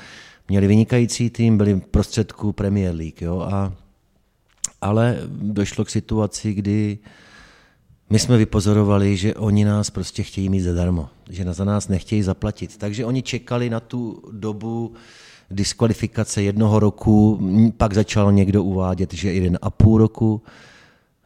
[0.48, 3.22] Měli vynikající tým, byli v prostředku Premier League.
[3.22, 3.40] Jo?
[3.40, 3.72] A,
[4.80, 6.98] ale došlo k situaci, kdy
[8.10, 12.76] my jsme vypozorovali, že oni nás prostě chtějí mít zadarmo, že za nás nechtějí zaplatit.
[12.76, 14.92] Takže oni čekali na tu dobu
[15.50, 17.40] diskvalifikace jednoho roku,
[17.76, 20.42] pak začal někdo uvádět, že jeden a půl roku.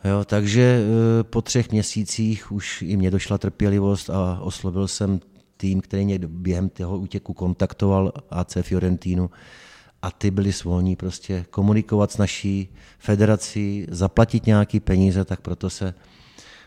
[0.04, 0.84] Jo, takže
[1.22, 5.20] po třech měsících už i mě došla trpělivost a oslovil jsem
[5.56, 9.30] tým, který mě během toho útěku kontaktoval AC Fiorentinu
[10.02, 15.94] a ty byli svolní prostě komunikovat s naší federací, zaplatit nějaký peníze, tak proto se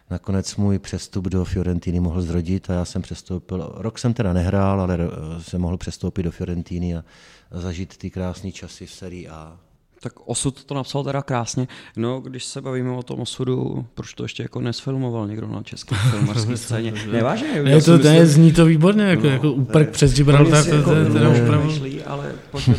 [0.10, 4.82] nakonec můj přestup do Fiorentiny mohl zrodit a já jsem přestoupil, rok jsem teda nehrál,
[4.82, 4.98] ale
[5.42, 7.04] jsem mohl přestoupit do Fiorentiny a
[7.52, 9.60] zažít ty krásné časy v sérii A.
[10.06, 11.68] Tak osud to napsal teda krásně.
[11.98, 15.96] No, když se bavíme o tom osudu, proč to ještě jako nesfilmoval někdo na české
[16.12, 16.94] filmarské scéně?
[17.12, 17.64] Nevážně.
[17.64, 20.84] Ne, to, to je, zní to výborně, jako, no, jako úprk přes Gibraltar, to, to,
[20.84, 21.74] to, to, je opravdu...
[22.06, 22.76] ale pojďme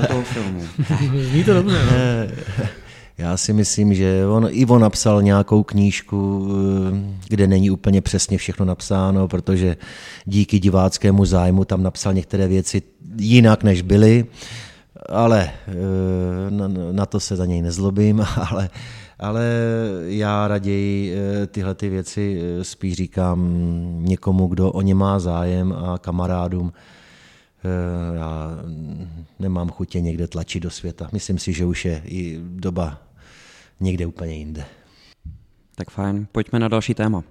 [0.00, 0.62] do toho filmu.
[1.30, 1.78] Zní to dobře.
[1.84, 2.58] No.
[3.18, 6.48] Já si myslím, že on, Ivo napsal nějakou knížku,
[7.28, 9.76] kde není úplně přesně všechno napsáno, protože
[10.24, 12.82] díky diváckému zájmu tam napsal některé věci
[13.18, 14.26] jinak, než byly,
[15.08, 15.50] ale
[16.50, 18.20] na, na to se za něj nezlobím,
[18.50, 18.70] ale,
[19.18, 19.44] ale
[20.06, 23.48] já raději tyhle ty věci spíš říkám
[23.98, 26.72] někomu, kdo o ně má zájem a kamarádům.
[28.14, 28.58] Já
[29.38, 31.08] nemám chutě někde tlačit do světa.
[31.12, 32.98] Myslím si, že už je i doba
[33.80, 34.64] někde úplně jinde.
[35.74, 37.24] Tak fajn, pojďme na další téma.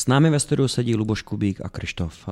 [0.00, 2.28] S námi ve studiu sedí Luboš Kubík a Krištof,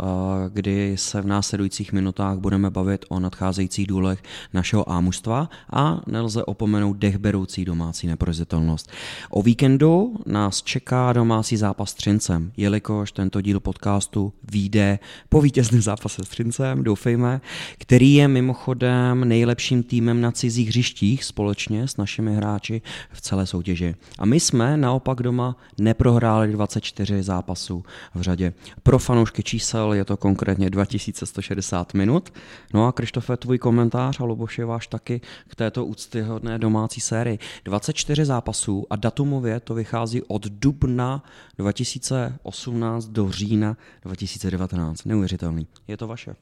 [0.52, 4.22] kdy se v následujících minutách budeme bavit o nadcházejících důlech
[4.54, 8.90] našeho ámužstva a nelze opomenout dechberoucí domácí neprozitelnost.
[9.30, 14.98] O víkendu nás čeká domácí zápas s Třincem, jelikož tento díl podcastu vyjde
[15.28, 17.40] po vítězném zápase s Třincem, doufejme,
[17.78, 23.94] který je mimochodem nejlepším týmem na cizích hřištích společně s našimi hráči v celé soutěži.
[24.18, 27.84] A my jsme naopak doma neprohráli 24 zápasů zápasů
[28.14, 28.52] v řadě.
[28.82, 32.32] Pro fanoušky čísel je to konkrétně 2160 minut.
[32.74, 37.38] No a Krištofe, tvůj komentář a Luboš je váš taky k této úctyhodné domácí sérii.
[37.64, 41.22] 24 zápasů a datumově to vychází od dubna
[41.58, 45.04] 2018 do října 2019.
[45.04, 45.66] Neuvěřitelný.
[45.88, 46.36] Je to vaše?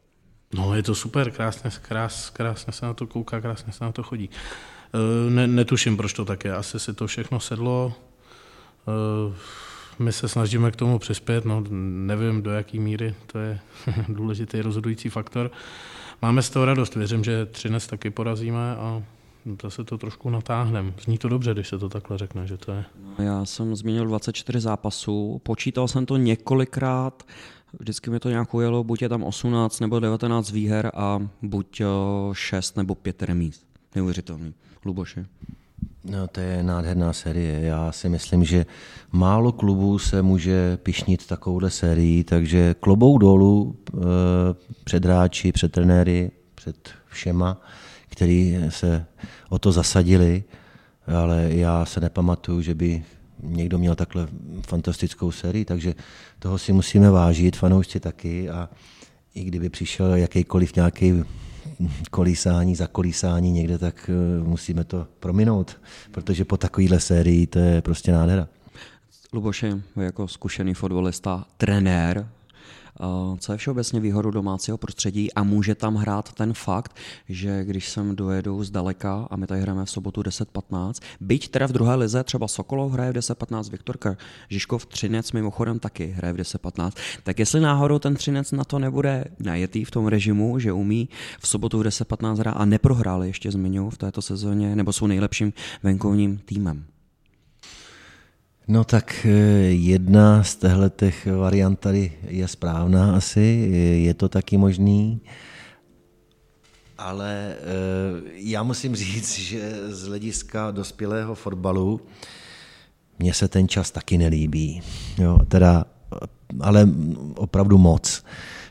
[0.55, 4.03] No, je to super, krásně, krás, krásně se na to kouká, krásně se na to
[4.03, 4.31] chodí.
[5.29, 6.55] Ne, netuším, proč to tak je.
[6.55, 7.95] Asi si to všechno sedlo.
[9.99, 13.61] My se snažíme k tomu přispět, no nevím do jaký míry, to je
[14.09, 15.51] důležitý rozhodující faktor.
[16.23, 19.03] Máme z toho radost, věřím, že Třinec taky porazíme a
[19.63, 20.93] zase to trošku natáhneme.
[21.05, 22.85] Zní to dobře, když se to takhle řekne, že to je.
[23.19, 27.23] Já jsem zmínil 24 zápasů, počítal jsem to několikrát,
[27.79, 31.83] vždycky mi to nějak ujelo, buď je tam 18 nebo 19 výher a buď
[32.33, 33.67] 6 nebo 5 remíz.
[33.95, 34.55] Neuvěřitelný.
[34.85, 35.27] Luboši.
[36.11, 37.61] No, to je nádherná série.
[37.61, 38.67] Já si myslím, že
[39.13, 43.99] málo klubů se může pišnit takovouhle sérií, takže klobou dolů e,
[44.85, 47.61] před hráči, před trenéry, před všema,
[48.09, 49.07] kteří se
[49.49, 50.45] o to zasadili,
[51.21, 53.05] ale já se nepamatuju, že by
[53.43, 54.29] někdo měl takhle
[54.67, 55.95] fantastickou sérii, takže
[56.39, 58.69] toho si musíme vážit, fanoušci taky a
[59.35, 61.25] i kdyby přišel jakýkoliv nějaký
[62.11, 67.83] kolísání za kolísání někde, tak eh, musíme to prominout, protože po takovéhle sérii to je
[67.83, 68.49] prostě nádhera.
[69.33, 72.29] Luboši, jako zkušený fotbalista, trenér,
[73.39, 76.97] co je všeobecně výhodou domácího prostředí a může tam hrát ten fakt,
[77.29, 81.67] že když sem dojedu z daleka a my tady hrajeme v sobotu 10.15, byť teda
[81.67, 84.17] v druhé lize třeba Sokolov hraje v 10.15, Viktor
[84.49, 86.91] Žižkov Třinec mimochodem taky hraje v 10.15,
[87.23, 91.09] tak jestli náhodou ten Třinec na to nebude najetý v tom režimu, že umí
[91.41, 95.53] v sobotu v 10.15 hrát a neprohrál ještě zmiňu v této sezóně, nebo jsou nejlepším
[95.83, 96.96] venkovním týmem.
[98.69, 99.31] No tak eh,
[99.71, 100.59] jedna z
[100.97, 103.69] těch variant tady je správná asi,
[104.05, 105.21] je to taky možný,
[106.99, 107.65] ale eh,
[108.35, 112.01] já musím říct, že z hlediska dospělého fotbalu
[113.19, 114.83] mně se ten čas taky nelíbí.
[115.19, 115.85] Jo, teda,
[116.61, 116.89] ale
[117.35, 118.25] opravdu moc.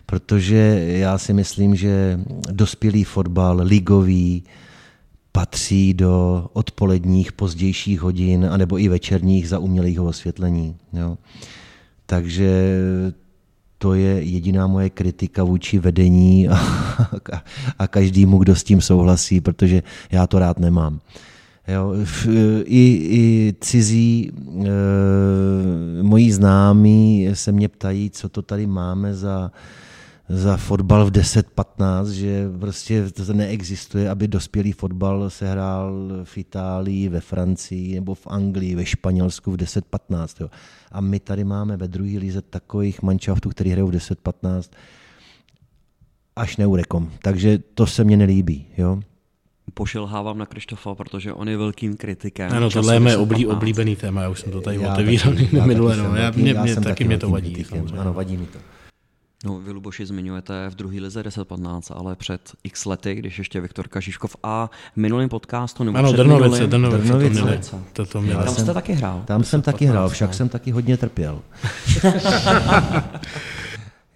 [0.05, 2.19] Protože já si myslím, že
[2.51, 4.43] dospělý fotbal, ligový,
[5.35, 10.75] patří do odpoledních, pozdějších hodin, anebo i večerních za umělého osvětlení.
[10.93, 11.17] Jo.
[12.05, 12.79] Takže
[13.77, 16.59] to je jediná moje kritika vůči vedení a,
[17.79, 20.99] a každému, kdo s tím souhlasí, protože já to rád nemám.
[21.67, 21.93] Jo,
[22.63, 29.51] i, I cizí e, moji známí se mě ptají, co to tady máme za
[30.29, 37.09] za fotbal v 10-15, že prostě to neexistuje, aby dospělý fotbal se hrál v Itálii,
[37.09, 40.49] ve Francii nebo v Anglii, ve Španělsku v 10-15.
[40.91, 44.69] A my tady máme ve druhé lize takových manšaftů, který hrajou v 10-15
[46.35, 47.11] až neurekom.
[47.21, 48.65] Takže to se mně nelíbí.
[48.77, 48.99] Jo?
[49.73, 52.51] pošilhávám na Krištofa, protože on je velkým kritikem.
[52.51, 55.33] Ano, tohle je mé oblí, oblíbený téma, já už jsem to tady já otevíral
[55.65, 56.15] minule, no.
[56.15, 57.65] já, mě, mě taky, taky mě to vadí.
[57.97, 58.59] Ano, vadí mi to.
[59.43, 63.87] No, vy Luboši zmiňujete v druhé lize 10-15, ale před x lety, když ještě Viktor
[63.87, 67.59] Kažiškov a v minulém podcastu nebo ano, před Drnovice, Drnovice, Drnovice, to měli,
[67.93, 68.45] to, to měli.
[68.45, 69.23] Tam jste taky hrál.
[69.25, 71.41] Tam jsem taky hrál, však jsem taky hodně trpěl.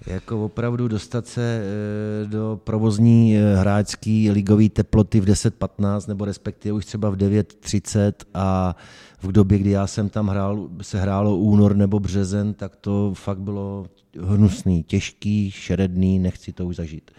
[0.07, 6.74] jako opravdu dostat se eh, do provozní eh, hráčský ligový teploty v 10-15 nebo respektive
[6.74, 8.76] už třeba v 9.30 a
[9.22, 13.39] v době, kdy já jsem tam hrál, se hrálo únor nebo březen, tak to fakt
[13.39, 13.86] bylo
[14.22, 17.11] hnusný, těžký, šeredný, nechci to už zažít.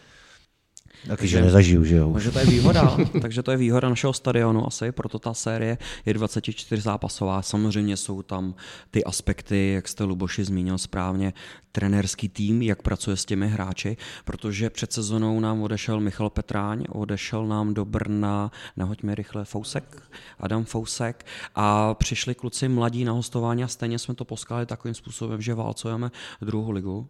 [1.08, 2.12] Taky, že nezažiju, že jo.
[2.12, 6.14] Takže to je výhoda, takže to je výhoda našeho stadionu asi, proto ta série je
[6.14, 7.42] 24 zápasová.
[7.42, 8.54] Samozřejmě jsou tam
[8.90, 11.32] ty aspekty, jak jste Luboši zmínil správně,
[11.72, 17.46] trenérský tým, jak pracuje s těmi hráči, protože před sezonou nám odešel Michal Petráň, odešel
[17.46, 20.02] nám do Brna, nahoďme rychle, Fousek,
[20.38, 25.42] Adam Fousek a přišli kluci mladí na hostování a stejně jsme to poskali takovým způsobem,
[25.42, 27.08] že válcujeme druhou ligu.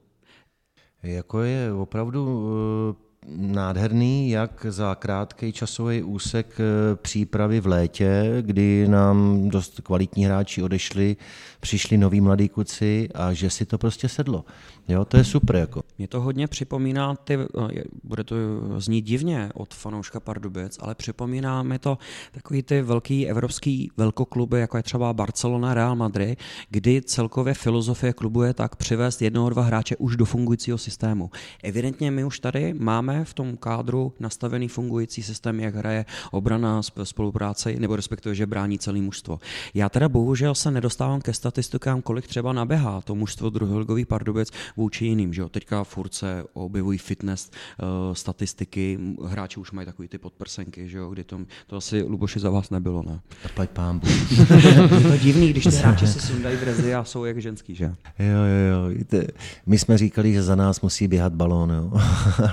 [1.03, 2.43] Jako je opravdu
[2.91, 10.24] uh nádherný, jak za krátký časový úsek eh, přípravy v létě, kdy nám dost kvalitní
[10.24, 11.16] hráči odešli,
[11.60, 14.44] přišli noví mladí kuci a že si to prostě sedlo.
[14.88, 15.56] Jo, to je super.
[15.56, 15.82] Jako.
[15.98, 18.36] Mě to hodně připomíná, ty, eh, bude to
[18.78, 21.98] znít divně od fanouška Pardubic, ale připomíná mi to
[22.32, 26.38] takový ty velký evropský velkokluby, jako je třeba Barcelona, Real Madrid,
[26.70, 31.30] kdy celkově filozofie klubu je tak přivést jednoho, dva hráče už do fungujícího systému.
[31.62, 37.72] Evidentně my už tady máme v tom kádru nastavený fungující systém, jak hraje obrana spolupráce,
[37.72, 39.40] nebo respektive, že brání celý mužstvo.
[39.74, 45.04] Já teda bohužel se nedostávám ke statistikám, kolik třeba naběhá to mužstvo druholigový Pardubic vůči
[45.06, 45.34] jiným.
[45.34, 45.48] Že jo?
[45.48, 51.11] Teďka furt se objevují fitness uh, statistiky, hráči už mají takový ty podprsenky, že jo?
[51.11, 53.20] kdy to, to asi Luboši za vás nebylo, ne?
[53.42, 54.00] Zaplať pán
[54.94, 57.84] Je to divný, když ty hráči si sundají drezy a jsou jak ženský, že?
[58.18, 59.22] Jo, jo, jo.
[59.66, 61.92] My jsme říkali, že za nás musí běhat balón, jo.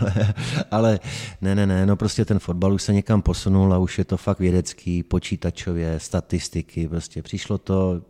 [0.02, 0.34] ale,
[0.72, 1.00] ale
[1.42, 4.18] ne, ne, ne, no prostě ten fotbal už se někam posunul a už je to
[4.18, 8.02] fakt vědecký, počítačově, statistiky, prostě přišlo to,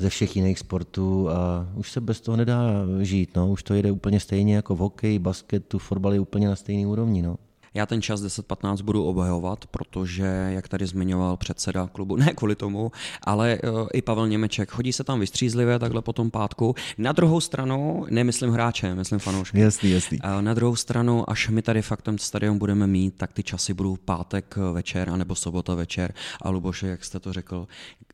[0.00, 2.70] ze všech jiných sportů a už se bez toho nedá
[3.00, 3.36] žít.
[3.36, 3.48] No.
[3.48, 7.22] Už to jede úplně stejně jako v hokeji, basketu, fotbal je úplně na stejné úrovni.
[7.22, 7.36] No.
[7.74, 12.92] Já ten čas 10-15 budu obhajovat, protože, jak tady zmiňoval předseda klubu, ne kvůli tomu,
[13.22, 16.74] ale uh, i Pavel Němeček, chodí se tam vystřízlivě takhle po tom pátku.
[16.98, 19.60] Na druhou stranu, nemyslím hráče, myslím fanoušky.
[19.60, 20.18] Jasný, jasný.
[20.20, 23.74] Uh, na druhou stranu, až my tady fakt ten stadion budeme mít, tak ty časy
[23.74, 26.14] budou pátek večer, anebo sobota večer.
[26.42, 27.66] A Luboše, jak jste to řekl,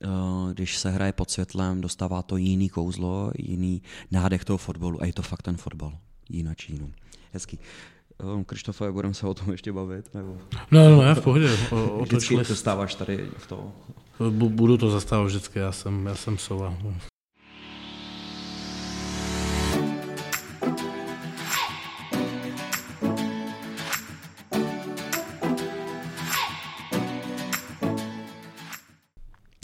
[0.04, 5.06] uh, když se hraje pod světlem, dostává to jiný kouzlo, jiný nádech toho fotbalu a
[5.06, 5.92] je to fakt ten fotbal.
[6.28, 6.90] Jinak jinou.
[7.32, 7.58] Hezký.
[8.24, 10.14] Um, Krištofe, budeme se o tom ještě bavit?
[10.14, 10.36] Nebo...
[10.70, 11.56] No, no, já v pohodě.
[11.70, 13.72] O, o Vždycky to dostáváš tady v to.
[14.30, 16.74] Budu to zastávat vždycky, já jsem, já jsem sova.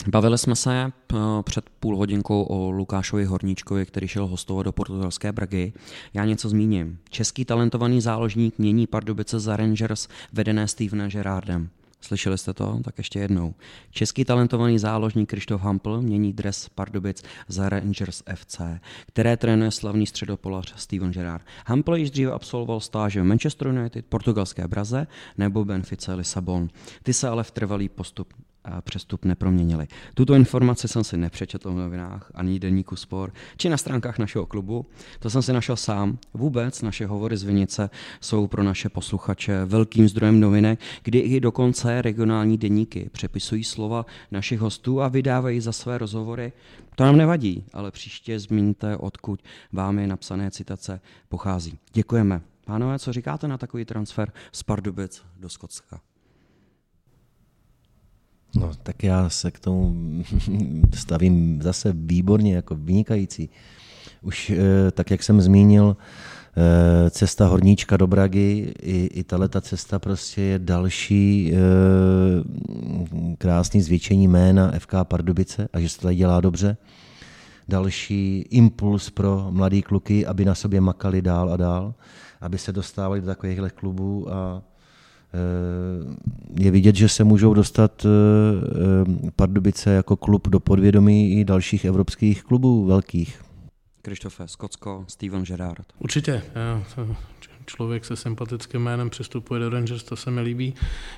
[0.09, 5.32] Bavili jsme se eh, před půl hodinkou o Lukášovi Horníčkovi, který šel hostovat do portugalské
[5.32, 5.72] Bragy.
[6.14, 6.98] Já něco zmíním.
[7.11, 11.68] Český talentovaný záložník mění Pardubice za Rangers vedené Stevenem Gerardem.
[12.00, 12.80] Slyšeli jste to?
[12.84, 13.55] Tak ještě jednou.
[13.90, 18.61] Český talentovaný záložník Krištof Hampl mění dres Pardubic za Rangers FC,
[19.07, 21.44] které trénuje slavný středopolař Steven Gerrard.
[21.66, 25.07] Hampl již dříve absolvoval stáže v Manchester United, portugalské Braze
[25.38, 26.68] nebo Benfice Lisabon.
[27.03, 28.34] Ty se ale v trvalý postup
[28.80, 29.86] přestup neproměnili.
[30.14, 34.86] Tuto informaci jsem si nepřečetl v novinách, ani deníku Spor, či na stránkách našeho klubu.
[35.18, 36.18] To jsem si našel sám.
[36.34, 37.90] Vůbec naše hovory z Vinice
[38.20, 44.60] jsou pro naše posluchače velkým zdrojem novinek, kdy i dokonce regionální deníky přepisují slova našich
[44.60, 46.52] hostů a vydávají za své rozhovory.
[46.94, 49.42] To nám nevadí, ale příště zmíníte, odkud
[49.72, 51.78] vám je napsané citace pochází.
[51.92, 52.40] Děkujeme.
[52.64, 56.00] Pánové, co říkáte na takový transfer z Pardubic do Skotska?
[58.57, 59.94] No, tak já se k tomu
[60.94, 63.50] stavím zase výborně, jako vynikající.
[64.22, 65.96] Už eh, tak, jak jsem zmínil,
[66.57, 71.59] eh, cesta Horníčka do Bragy, i, i tahle ta cesta prostě je další eh,
[73.38, 76.76] krásný zvětšení jména FK Pardubice a že se tady dělá dobře.
[77.68, 81.94] Další impuls pro mladý kluky, aby na sobě makali dál a dál,
[82.40, 84.62] aby se dostávali do takovýchhle klubů a
[86.60, 91.84] je vidět, že se můžou dostat eh, eh, Pardubice jako klub do podvědomí i dalších
[91.84, 93.42] evropských klubů velkých.
[94.02, 95.86] Krištofe, Skotsko, Steven Gerrard.
[95.98, 96.42] Určitě.
[97.66, 100.74] Člověk se sympatickým jménem přistupuje do Rangers, to se mi líbí.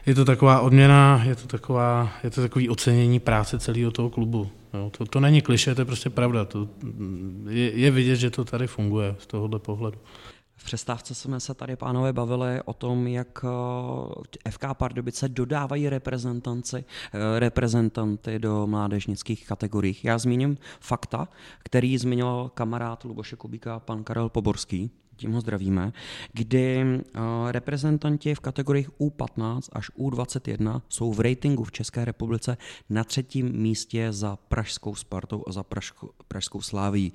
[0.07, 4.51] Je to taková odměna, je to, taková, je to takový ocenění práce celého toho klubu.
[4.75, 6.45] Jo, to, to není kliše, to je prostě pravda.
[6.45, 6.69] To,
[7.49, 9.99] je, je vidět, že to tady funguje z tohohle pohledu.
[10.57, 13.45] V přestávce jsme se tady, pánové, bavili o tom, jak
[14.45, 19.97] eh, FK Pardubice dodávají reprezentanci, eh, reprezentanty do mládežnických kategorií.
[20.03, 21.29] Já zmíním fakta,
[21.59, 25.93] který zmiňoval kamarád Luboše Kubíka, pan Karel Poborský, tím ho zdravíme,
[26.33, 27.21] kdy eh,
[27.53, 32.57] reprezentanti v kategoriích U15 až U21 jsou v ratingu v České republice
[32.91, 37.13] na třetím místě za Pražskou Spartou a za Pražskou, Pražskou Sláví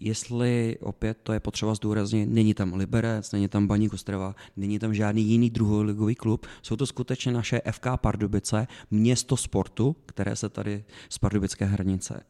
[0.00, 4.94] jestli opět to je potřeba zdůraznit, není tam Liberec, není tam Baník Ostrava, není tam
[4.94, 10.84] žádný jiný druholigový klub, jsou to skutečně naše FK Pardubice, město sportu, které se tady
[11.08, 12.20] z pardubické hranice,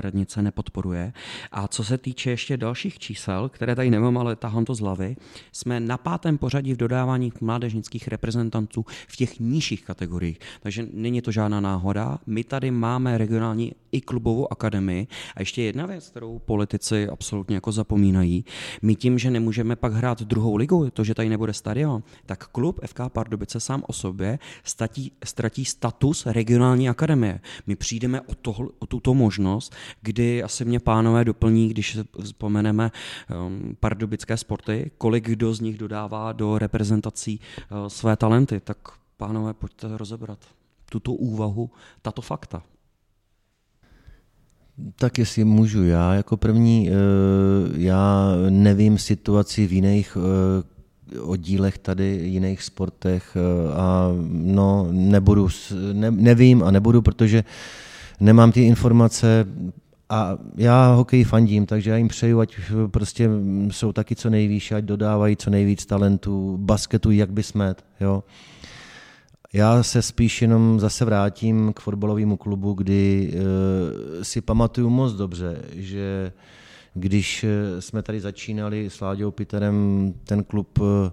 [0.00, 1.12] radnice nepodporuje.
[1.52, 5.16] A co se týče ještě dalších čísel, které tady nemám, ale tahám to z hlavy,
[5.52, 10.38] jsme na pátém pořadí v dodávání mládežnických reprezentantů v těch nižších kategoriích.
[10.60, 12.18] Takže není to žádná náhoda.
[12.26, 15.06] My tady máme regionální i klubovou akademii.
[15.36, 18.44] A ještě jedna věc, kterou politici absolutně jako zapomínají.
[18.82, 22.80] My tím, že nemůžeme pak hrát druhou ligu, to, že tady nebude stadion, tak klub
[22.86, 27.40] FK Pardubice sám o sobě statí, ztratí status regionální akademie.
[27.66, 32.90] My přijdeme o, to, o tuto možnost, kdy asi mě pánové doplní, když vzpomeneme
[33.46, 38.60] um, pardubické sporty, kolik kdo z nich dodává do reprezentací uh, své talenty.
[38.60, 38.78] Tak
[39.16, 40.38] pánové, pojďte rozebrat
[40.90, 41.70] tuto úvahu,
[42.02, 42.62] tato fakta.
[44.96, 46.92] Tak jestli můžu já jako první, eh,
[47.76, 55.48] já nevím situaci v jiných eh, oddílech tady, jiných sportech eh, a no nebudu,
[55.92, 57.44] ne, nevím a nebudu, protože
[58.20, 59.46] nemám ty informace
[60.08, 62.56] a já hokej fandím, takže já jim přeju, ať
[62.90, 63.30] prostě
[63.70, 68.24] jsou taky co nejvýš, ať dodávají co nejvíc talentů, basketu jak by smet, jo.
[69.52, 75.62] Já se spíš jenom zase vrátím k fotbalovému klubu, kdy uh, si pamatuju moc dobře,
[75.72, 76.32] že
[76.94, 81.10] když eh, jsme tady začínali s Láďou Piterem ten klub eh,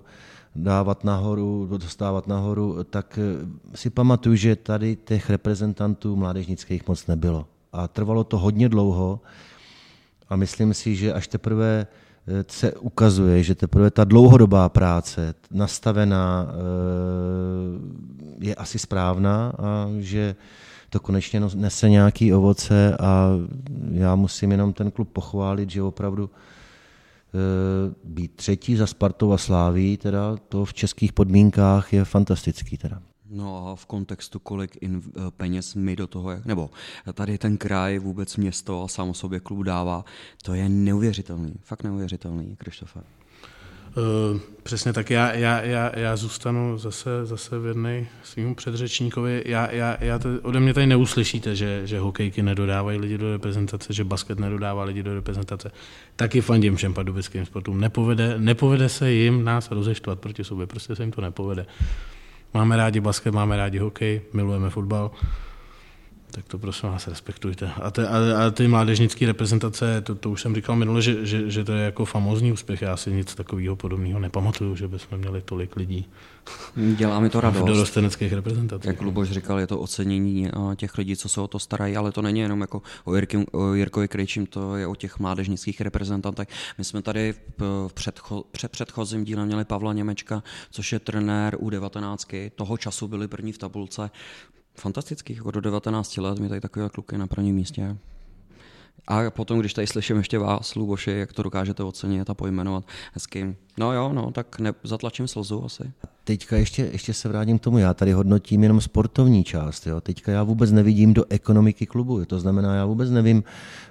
[0.56, 3.20] dávat nahoru, dostávat nahoru, tak
[3.76, 7.48] si pamatuju, že tady těch reprezentantů mládežnických moc nebylo.
[7.74, 9.20] A trvalo to hodně dlouho
[10.30, 11.88] a myslím si, že až teprve
[12.48, 16.54] se ukazuje, že teprve ta dlouhodobá práce nastavená eh,
[18.40, 20.36] je asi správná a že
[20.90, 23.30] to konečně nese nějaký ovoce a
[23.92, 29.98] já musím jenom ten klub pochválit, že opravdu eh, být třetí za Spartou a Sláví,
[29.98, 32.78] teda to v českých podmínkách je fantastický.
[32.78, 33.02] Teda.
[33.34, 36.70] No a v kontextu, kolik in, eh, peněz my do toho, nebo
[37.14, 40.06] tady ten kraj, vůbec město a sám o sobě klub dává,
[40.44, 43.00] to je neuvěřitelný, fakt neuvěřitelný, Krištofe.
[43.98, 49.44] Uh, přesně tak, já, já, já, já zůstanu zase, zase věrný svým předřečníkovi.
[49.46, 53.94] Já, já, já to, ode mě tady neuslyšíte, že, že hokejky nedodávají lidi do reprezentace,
[53.94, 55.72] že basket nedodává lidi do reprezentace.
[56.16, 57.80] Taky fandím všem pardubickým sportům.
[57.80, 61.66] Nepovede, nepovede se jim nás rozeštvat proti sobě, prostě se jim to nepovede.
[62.54, 65.12] Máme rádi basket, máme rádi hokej, milujeme fotbal
[66.36, 67.72] tak to prosím vás respektujte.
[67.82, 71.50] A, te, a, a ty mládežnické reprezentace, to, to už jsem říkal minule, že, že,
[71.50, 72.82] že to je jako famózní úspěch.
[72.82, 76.06] Já si nic takového podobného nepamatuju, že bychom měli tolik lidí.
[76.96, 77.64] Dělá mi to radost.
[77.64, 78.88] V dorosteneckých reprezentacích.
[78.88, 82.22] Jak Luboš říkal, je to ocenění těch lidí, co se o to starají, ale to
[82.22, 86.48] není jenom jako o, Jirky, o Jirkovi Krejčím, to je o těch mládežnických reprezentantech.
[86.78, 92.52] My jsme tady v předcho, před předchozím dílem měli Pavla Němečka, což je trenér U19.
[92.56, 94.12] Toho času byli první v tabulce
[94.76, 97.98] fantastických, jako do 19 let mi tady takové kluky na prvním místě.
[99.08, 103.56] A potom, když tady slyším ještě vás, Luboši, jak to dokážete ocenit a pojmenovat hezky.
[103.78, 105.84] No jo, no, tak ne, zatlačím slzu asi.
[106.24, 109.88] Teďka ještě, ještě se vrátím k tomu, já tady hodnotím jenom sportovní část.
[109.88, 110.02] Jo.
[110.02, 113.44] Teďka já vůbec nevidím do ekonomiky klubu, to znamená, já vůbec nevím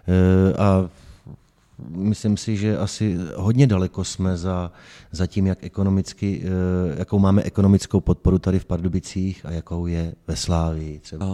[0.09, 0.91] e, a
[1.89, 4.73] myslím si, že asi hodně daleko jsme za,
[5.11, 10.15] za tím, jak ekonomicky, eh, jakou máme ekonomickou podporu tady v Pardubicích a jakou je
[10.27, 10.99] ve Slávii.
[10.99, 11.27] Třeba.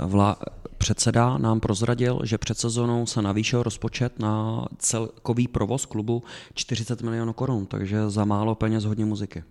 [0.00, 0.36] Eh, Vla,
[0.78, 6.22] předseda nám prozradil, že před sezónou se navýšil rozpočet na celkový provoz klubu
[6.54, 9.42] 40 milionů korun, takže za málo peněz hodně muziky.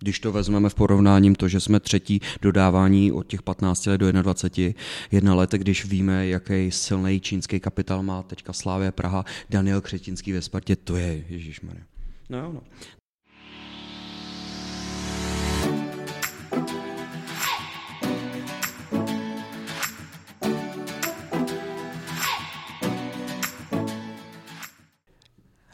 [0.00, 4.12] Když to vezmeme v porovnání to, že jsme třetí dodávání od těch 15 let do
[4.12, 10.42] 21 let, když víme, jaký silný čínský kapitál má teďka Slávě Praha, Daniel Křetinský ve
[10.42, 11.82] Spartě, to je Ježíšmarja.
[12.28, 12.60] No, no.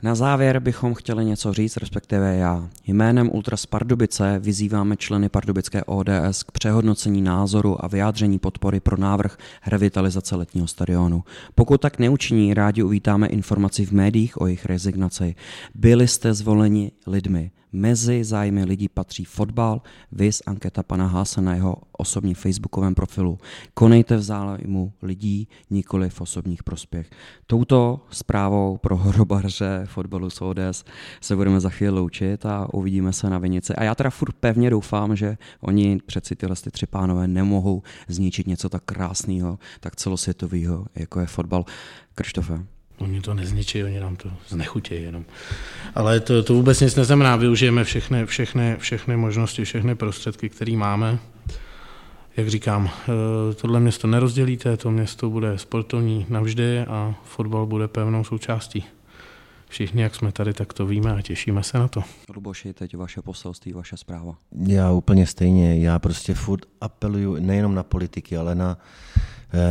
[0.06, 2.68] Na závěr bychom chtěli něco říct, respektive já.
[2.86, 9.38] Jménem Ultras Pardubice vyzýváme členy pardubické ODS k přehodnocení názoru a vyjádření podpory pro návrh
[9.66, 11.24] revitalizace letního stadionu.
[11.54, 15.34] Pokud tak neučiní, rádi uvítáme informaci v médiích o jejich rezignaci.
[15.74, 17.50] Byli jste zvoleni lidmi.
[17.72, 23.38] Mezi zájmy lidí patří fotbal, vys anketa pana Háse na jeho osobním facebookovém profilu.
[23.74, 27.10] Konejte v zájmu lidí, nikoli v osobních prospěch.
[27.46, 30.84] Touto zprávou pro hrobaře fotbalu z ODS
[31.20, 33.74] se budeme za chvíli loučit a uvidíme se na Vinici.
[33.74, 38.46] A já teda furt pevně doufám, že oni přeci tyhle ty tři pánové nemohou zničit
[38.46, 41.64] něco tak krásného, tak celosvětového, jako je fotbal.
[42.14, 42.75] Krštofe.
[42.98, 45.24] Oni to nezničí, oni nám to znechutějí jenom.
[45.94, 51.18] Ale to, to vůbec nic neznamená, využijeme všechny, všechny, všechny možnosti, všechny prostředky, které máme.
[52.36, 58.24] Jak říkám, eh, tohle město nerozdělíte, to město bude sportovní navždy a fotbal bude pevnou
[58.24, 58.84] součástí.
[59.68, 62.02] Všichni, jak jsme tady, tak to víme a těšíme se na to.
[62.34, 64.34] Luboši, teď vaše poselství, vaše zpráva.
[64.66, 68.78] Já úplně stejně, já prostě furt apeluju nejenom na politiky, ale na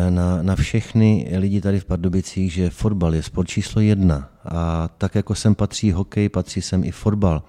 [0.09, 5.15] na, na všechny lidi tady v Pardubicích, že fotbal je sport číslo jedna a tak
[5.15, 7.43] jako sem patří hokej, patří sem i fotbal.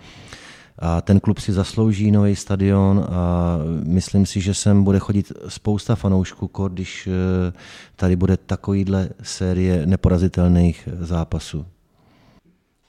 [0.79, 5.95] A ten klub si zaslouží nový stadion a myslím si, že sem bude chodit spousta
[5.95, 7.53] fanoušků, když eh,
[7.97, 11.67] tady bude takovýhle série neporazitelných zápasů.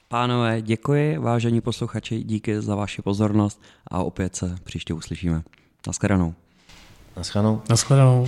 [0.08, 5.42] Pánové, děkuji, vážení posluchači, díky za vaši pozornost a opět se příště uslyšíme.
[5.86, 6.34] Naschledanou.
[7.16, 7.62] Naschledanou.
[7.70, 8.26] Naschledanou.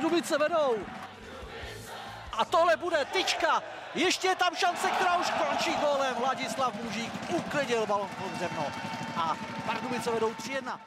[0.00, 0.76] Pardubice vedou.
[2.32, 3.62] A tohle bude tyčka.
[3.94, 6.14] Ještě je tam šance, která už končí gólem.
[6.14, 8.66] Vladislav Mužík uklidil balon pod zemno.
[9.16, 9.36] A
[9.66, 10.78] Pardubice vedou 3-1.